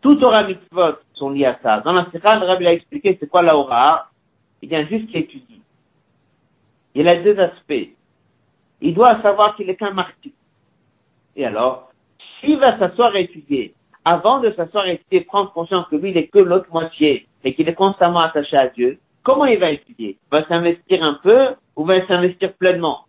[0.00, 1.80] Tout Torah mitzvot sont liés à ça.
[1.80, 4.10] Dans la Sikha, le Rabbi a expliqué c'est quoi la Aura.
[4.62, 5.62] Il juif qui étudie.
[6.94, 7.90] Il a deux aspects.
[8.80, 10.32] il doit savoir qu'il est qu'un martyr.
[11.36, 11.90] Et alors,
[12.40, 13.74] s'il va s'asseoir et étudier,
[14.04, 17.54] avant de s'asseoir et étudier, prendre conscience que lui, il est que l'autre moitié et
[17.54, 20.18] qu'il est constamment attaché à Dieu, comment il va étudier?
[20.20, 23.04] Il va s'investir un peu ou va s'investir pleinement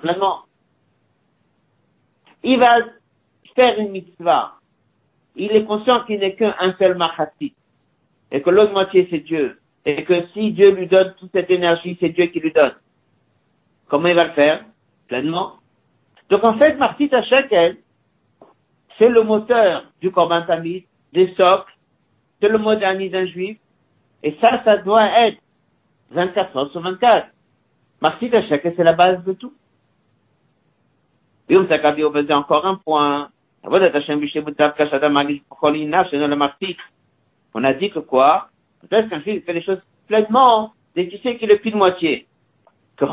[0.00, 0.40] Pleinement.
[2.42, 2.78] Il va
[3.54, 4.54] faire une mitzvah.
[5.36, 7.54] Il est conscient qu'il n'est qu'un seul mahati
[8.30, 11.96] et que l'autre moitié c'est Dieu et que si Dieu lui donne toute cette énergie,
[12.00, 12.74] c'est Dieu qui lui donne.
[13.88, 14.64] Comment il va le faire?
[15.08, 15.54] Pleinement.
[16.30, 17.78] Donc en fait, Martit Shekel,
[18.98, 20.46] c'est le moteur du Corban
[21.12, 21.72] des socles,
[22.40, 23.58] c'est le modernisme d'un juif,
[24.22, 25.38] et ça, ça doit être
[26.12, 27.28] 24 heures sur 24.
[28.00, 29.52] Martit Shekel, c'est la base de tout.
[31.48, 33.28] Et on s'est encore un point.
[33.64, 33.72] On
[37.64, 38.48] a dit que quoi?
[38.80, 42.26] Peut-être qu'un juif fait les choses pleinement dès qu'il sait qu'il est plus de moitié.
[42.96, 43.04] Que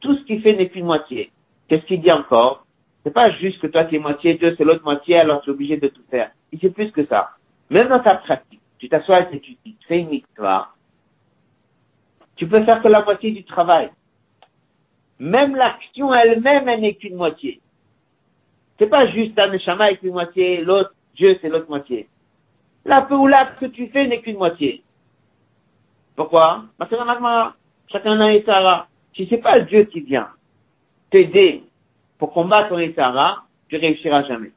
[0.00, 1.30] tout ce qu'il fait n'est plus de moitié.
[1.68, 2.66] Qu'est-ce qu'il dit encore?
[3.04, 5.52] C'est pas juste que toi tu es moitié, Dieu c'est l'autre moitié, alors tu es
[5.52, 6.30] obligé de tout faire.
[6.52, 7.30] Il sait plus que ça.
[7.70, 10.68] Même dans ta pratique, tu t'assois et tu dis, fais une mitzvah,
[12.36, 13.90] tu peux faire que la moitié du travail.
[15.18, 17.60] Même l'action elle-même, elle n'est qu'une moitié.
[18.78, 22.08] C'est pas juste un neshama avec une moitié, l'autre, Dieu c'est l'autre moitié.
[22.84, 24.82] La peoula que tu fais n'est qu'une moitié.
[26.16, 26.64] Pourquoi?
[26.76, 27.52] Parce que normalement,
[27.90, 28.88] chacun a un Etara.
[29.14, 30.28] Si c'est pas Dieu qui vient
[31.10, 31.62] t'aider
[32.18, 34.52] pour combattre ton Etara, tu réussiras jamais.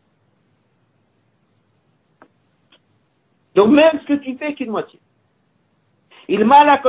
[3.56, 5.00] Donc même ce que tu fais, qu'une moitié.
[6.30, 6.82] Il m'a la.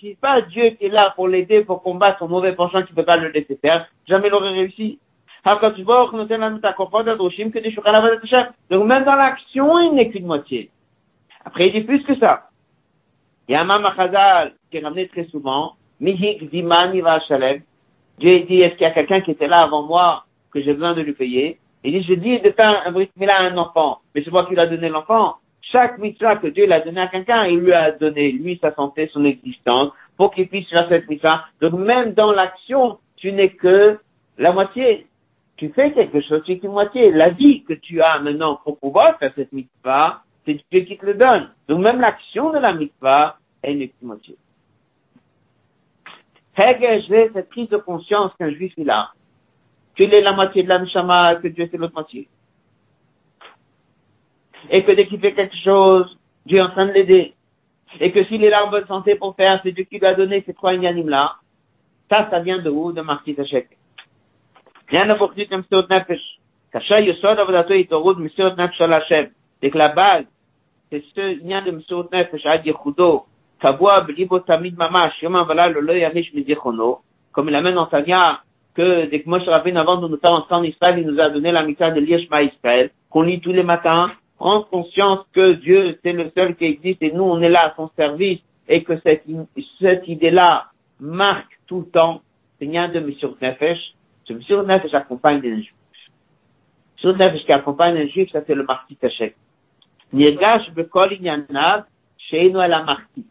[0.00, 3.04] Si pas Dieu qui est là pour l'aider, pour combattre son mauvais penchant qui peut
[3.04, 4.98] pas le laisser faire, jamais il aurait réussi.
[5.44, 5.62] Donc
[8.84, 10.70] même dans l'action, il n'est qu'une moitié.
[11.44, 12.48] Après, il dit plus que ça.
[13.48, 15.74] Il y a un Mamachazal qui est ramené très souvent.
[16.00, 17.62] Mihik Diman va Shalem.
[18.18, 20.94] Dieu dit, est-ce qu'il y a quelqu'un qui était là avant moi que j'ai besoin
[20.94, 21.60] de lui payer?
[21.84, 24.00] Il dit, je dis de faire un brit à un enfant.
[24.14, 25.36] Mais c'est moi qui lui a donné l'enfant.
[25.72, 29.10] Chaque mitzvah que Dieu l'a donné à quelqu'un, il lui a donné, lui, sa santé,
[29.12, 31.44] son existence, pour qu'il puisse faire cette mitzvah.
[31.60, 33.98] Donc même dans l'action, tu n'es que
[34.38, 35.06] la moitié.
[35.56, 37.10] Tu fais quelque chose, tu es qu'une moitié.
[37.10, 41.06] La vie que tu as maintenant pour pouvoir faire cette mitzvah, c'est Dieu qui te
[41.06, 41.50] le donne.
[41.68, 44.36] Donc même l'action de la mitzvah, elle n'est qu'une moitié.
[46.56, 49.10] j'ai cette prise de conscience qu'un juif il a,
[49.96, 52.28] qu'il est la moitié de la que Dieu c'est l'autre moitié
[54.70, 57.34] et que dès qu'il fait quelque chose, Dieu est en train de l'aider.
[58.00, 60.14] Et que s'il est là en bonne santé pour faire, c'est Dieu qui lui a
[60.14, 61.36] donné ces trois inanimes là.
[62.10, 62.92] Ça, ça vient de?
[62.92, 63.68] De Marquis Hachek.
[64.88, 65.06] Rien.
[69.60, 70.24] C'est que la base,
[70.90, 72.44] c'est ce lien de Nefesh
[74.76, 75.22] Mamash.
[75.22, 76.32] Lolo Yamish.
[77.32, 77.78] Comme il amène
[78.76, 83.40] que dès que Moshe Rabbein, avant de nous il nous a donné de qu'on lit
[83.40, 87.40] tous les matins, prendre conscience que Dieu, c'est le seul qui existe et nous, on
[87.40, 89.24] est là à son service et que cette,
[89.80, 90.66] cette idée-là
[91.00, 92.22] marque tout le temps,
[92.58, 93.94] c'est rien de Monsieur Nefesh.
[94.24, 95.74] Ce Monsieur Nefesh accompagne des juifs.
[96.96, 99.36] Monsieur Nefesh qui accompagne un juif, ça c'est le marquis Tachek.
[100.12, 101.84] Nirgash bekol inyanav,
[102.18, 103.26] sheinu la marquis.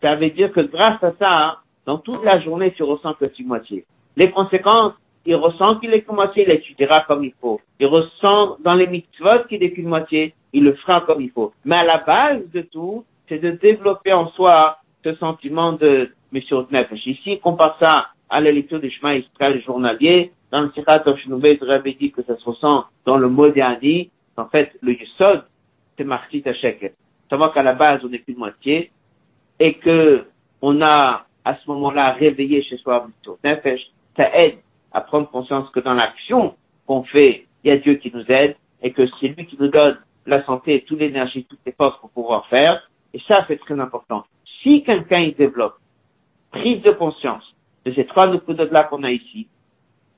[0.00, 3.44] Ça veut dire que grâce à ça, dans toute la journée, tu ressens que tu
[3.44, 3.84] moitié.
[4.16, 4.92] Les conséquences,
[5.28, 7.60] il ressent qu'il est qu'une moitié, il étudiera comme il faut.
[7.78, 11.52] Il ressent dans les mitzvot qu'il est qu'une moitié, il le fera comme il faut.
[11.66, 16.64] Mais à la base de tout, c'est de développer en soi ce sentiment de Monsieur
[16.70, 17.06] Nefesh.
[17.06, 20.32] Ici, on compare ça à la lecture du chemin Israël journalier.
[20.50, 24.10] Dans le Sirat Oshnoubé, je avais dit que ça se ressent dans le mot dernier.
[24.38, 25.44] En fait, le Yusod,
[25.98, 26.94] c'est Martit Hachek.
[27.28, 28.90] Savoir qu'à la base, on est qu'une moitié
[29.60, 30.24] et que
[30.62, 33.82] on a, à ce moment-là, réveillé chez soi Monsieur Nefesh.
[34.16, 34.58] Ça aide
[34.92, 36.54] à prendre conscience que dans l'action
[36.86, 39.68] qu'on fait, il y a Dieu qui nous aide et que c'est lui qui nous
[39.68, 42.88] donne la santé, toute l'énergie, toutes les forces pour pouvoir faire.
[43.14, 44.24] Et ça, c'est très important.
[44.62, 45.76] Si quelqu'un y développe
[46.50, 47.44] prise de conscience
[47.84, 49.48] de ces trois nukudotes-là qu'on a ici,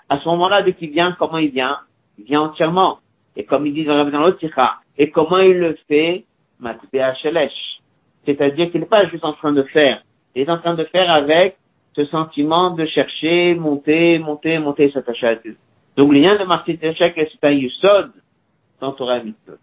[0.08, 1.78] à ce moment-là, dès qu'il vient, comment il vient?
[2.18, 2.98] Il vient entièrement.
[3.36, 4.44] Et comme il dit dans l'autre
[4.98, 6.24] et comment il le fait?
[8.26, 10.02] C'est-à-dire qu'il n'est pas juste en train de faire,
[10.34, 11.56] il est en train de faire avec
[11.94, 15.56] ce sentiment de chercher, monter, monter, monter, s'attacher à Dieu.
[15.96, 18.12] Donc, le lien de Martin Tachek, c'est un Yusod
[18.80, 19.58] dans Torah Mitzvot.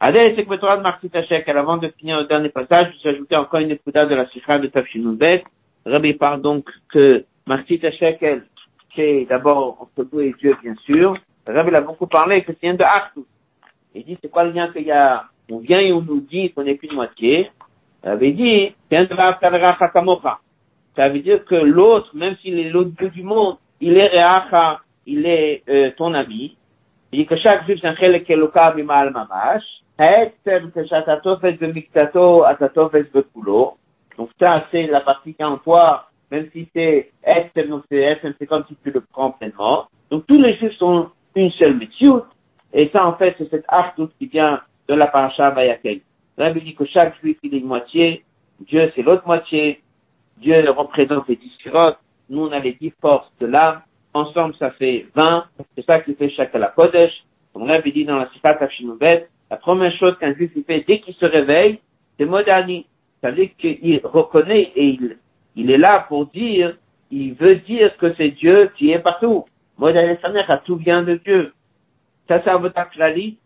[0.00, 3.36] C'est que Torah de Martin Tachek, avant de finir le dernier passage, je vais ajouter
[3.36, 5.44] encore une écoute de la Sikha de Tafshinubet.
[5.86, 8.24] Rabbi parle donc que Martin Tachek,
[8.96, 11.16] c'est d'abord entre nous et Dieu, bien sûr.
[11.46, 13.24] Rabbi a beaucoup parlé que c'est un de Artus.
[13.94, 15.24] Il dit, c'est quoi le lien qu'il y a?
[15.50, 17.50] On vient et on nous dit qu'on n'est qu'une moitié.
[18.02, 18.74] Avait dit,
[20.96, 24.80] ça veut dire que l'autre, même s'il est l'autre bout du monde, il est Reacha,
[25.06, 26.56] il est euh, ton ami.
[27.12, 29.62] Il dit que chaque juif, c'est un chélek eloka bimal mamash.
[34.18, 39.00] Donc ça, c'est la partie toi, même si c'est c'est c'est comme si tu le
[39.00, 39.86] prends pleinement.
[40.10, 42.10] Donc tous les juifs sont une seule métier.
[42.72, 46.00] Et ça, en fait, c'est cette artout qui vient de la paracha Vayakel.
[46.36, 48.24] Là, il dit que chaque juif, il est une moitié,
[48.60, 49.80] Dieu, c'est l'autre moitié,
[50.38, 51.52] Dieu représente les dix.
[52.30, 53.82] Nous, on a les dix forces de l'âme.
[54.12, 55.46] Ensemble, ça fait vingt.
[55.76, 57.12] C'est ça qui fait chaque la Kodesh.
[57.56, 61.14] Là, il dit dans la Sifat Hashinovet, la première chose qu'un juif fait dès qu'il
[61.14, 61.80] se réveille,
[62.18, 62.86] c'est Modani.
[63.20, 65.18] Ça veut dire qu'il reconnaît et il,
[65.56, 66.76] il est là pour dire,
[67.10, 69.44] il veut dire que c'est Dieu qui est partout.
[69.78, 70.16] Modani
[70.48, 71.52] à tout vient de Dieu.
[72.28, 73.38] Ça, c'est Avodat Klali.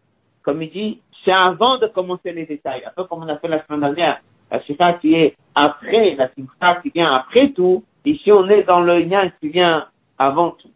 [0.42, 2.82] Comme il dit, c'est avant de commencer les détails.
[2.86, 4.20] Un peu comme on a fait la semaine dernière.
[4.50, 7.84] La Sikha qui est après, la Sikha qui vient après tout.
[8.04, 9.86] Ici, on est dans le lien qui vient
[10.18, 10.70] avant tout.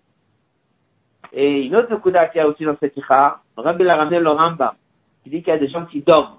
[1.33, 4.31] Et une autre Kuda qu'il y aussi dans cette Sikha, Rabbi l'a ramené le.
[5.25, 6.39] Il dit qu'il y a des gens qui dorment.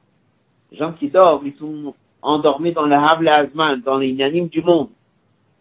[0.71, 4.89] Les gens qui dorment, ils sont endormis dans le Havle Azman, dans les du monde.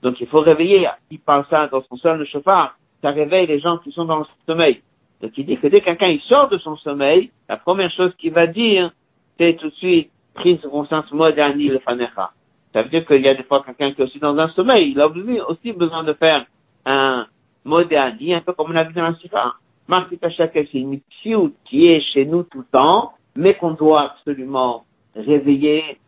[0.02, 0.88] Donc il faut réveiller.
[1.10, 2.76] Il parle ça dans son seul chauffard.
[3.00, 4.82] Ça réveille les gens qui sont dans le sommeil.
[5.20, 8.12] Donc il dit que dès que quelqu'un il sort de son sommeil, la première chose
[8.18, 8.92] qu'il va dire,
[9.38, 12.32] c'est tout de suite prise conscience moderni le fanecha.
[12.72, 14.92] Ça veut dire qu'il y a des fois quelqu'un qui est aussi dans un sommeil,
[14.92, 15.06] il a
[15.48, 16.46] aussi besoin de faire
[16.86, 17.26] un
[17.64, 19.54] moderni, un peu comme on a vu dans la Sifra.
[19.88, 24.84] Marc c'est une mission qui est chez nous tout le temps, mais qu'on doit absolument
[25.14, 25.98] réveiller,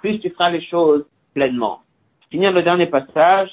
[0.00, 1.04] plus tu feras les choses
[1.34, 1.80] pleinement.
[2.30, 3.50] Finir le dernier passage,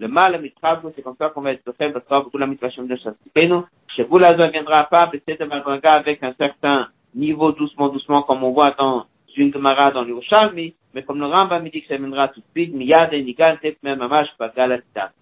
[0.00, 0.50] le mal, le
[0.96, 4.84] c'est comme ça qu'on va être fait, parce que la mitzvah de vous, là, viendra
[4.84, 9.04] pas, peut-être Malgranga avec un certain niveau, doucement, doucement, comme on voit dans
[9.36, 12.74] une Gemara dans l'Yushalmi, mais comme le Rambam dit que ça viendra tout de suite,
[12.74, 15.12] Miyad et Nigan, même Mamash, Bagalata.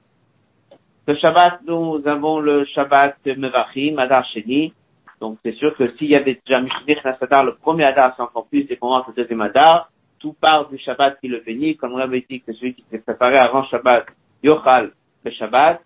[1.09, 4.73] Le Shabbat, nous avons le Shabbat Mevachim, Adar Sheni.
[5.21, 8.65] Donc, c'est sûr que s'il y avait déjà Mishnich le premier Adar, c'est encore plus,
[8.71, 11.99] et qu'on rentre le deuxième Adar, tout part du Shabbat qui le bénit, comme on
[11.99, 14.07] avait dit que celui qui s'est préparé avant Shabbat
[14.43, 14.93] Yochal
[15.25, 15.79] le.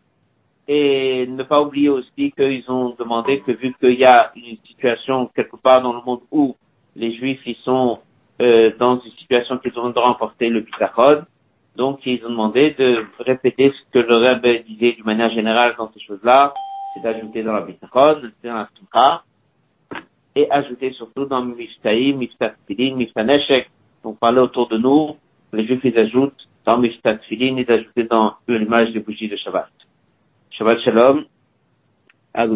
[0.68, 5.28] Et ne pas oublier aussi qu'ils ont demandé que vu qu'il y a une situation
[5.34, 6.54] quelque part dans le monde où
[6.94, 7.98] les Juifs ils sont
[8.40, 11.24] euh, dans une situation qu'ils ont de remporter le Pitachon,
[11.76, 15.90] donc ils ont demandé de répéter ce que le Rebbe disait d'une manière générale dans
[15.92, 16.54] ces choses-là,
[16.94, 19.24] c'est d'ajouter dans la Bitachon, dans la Simcha,
[20.36, 23.68] et ajouter surtout dans Miftaïm, Miftat Filin, Miftat Neshek,
[24.04, 25.16] donc parler autour de nous,
[25.52, 29.70] les Juifs ils ajoutent dans Mishpat Filin est ajouté dans l'image des bougies de Shabbat.
[30.50, 31.24] Shabbat Shalom,
[32.34, 32.46] à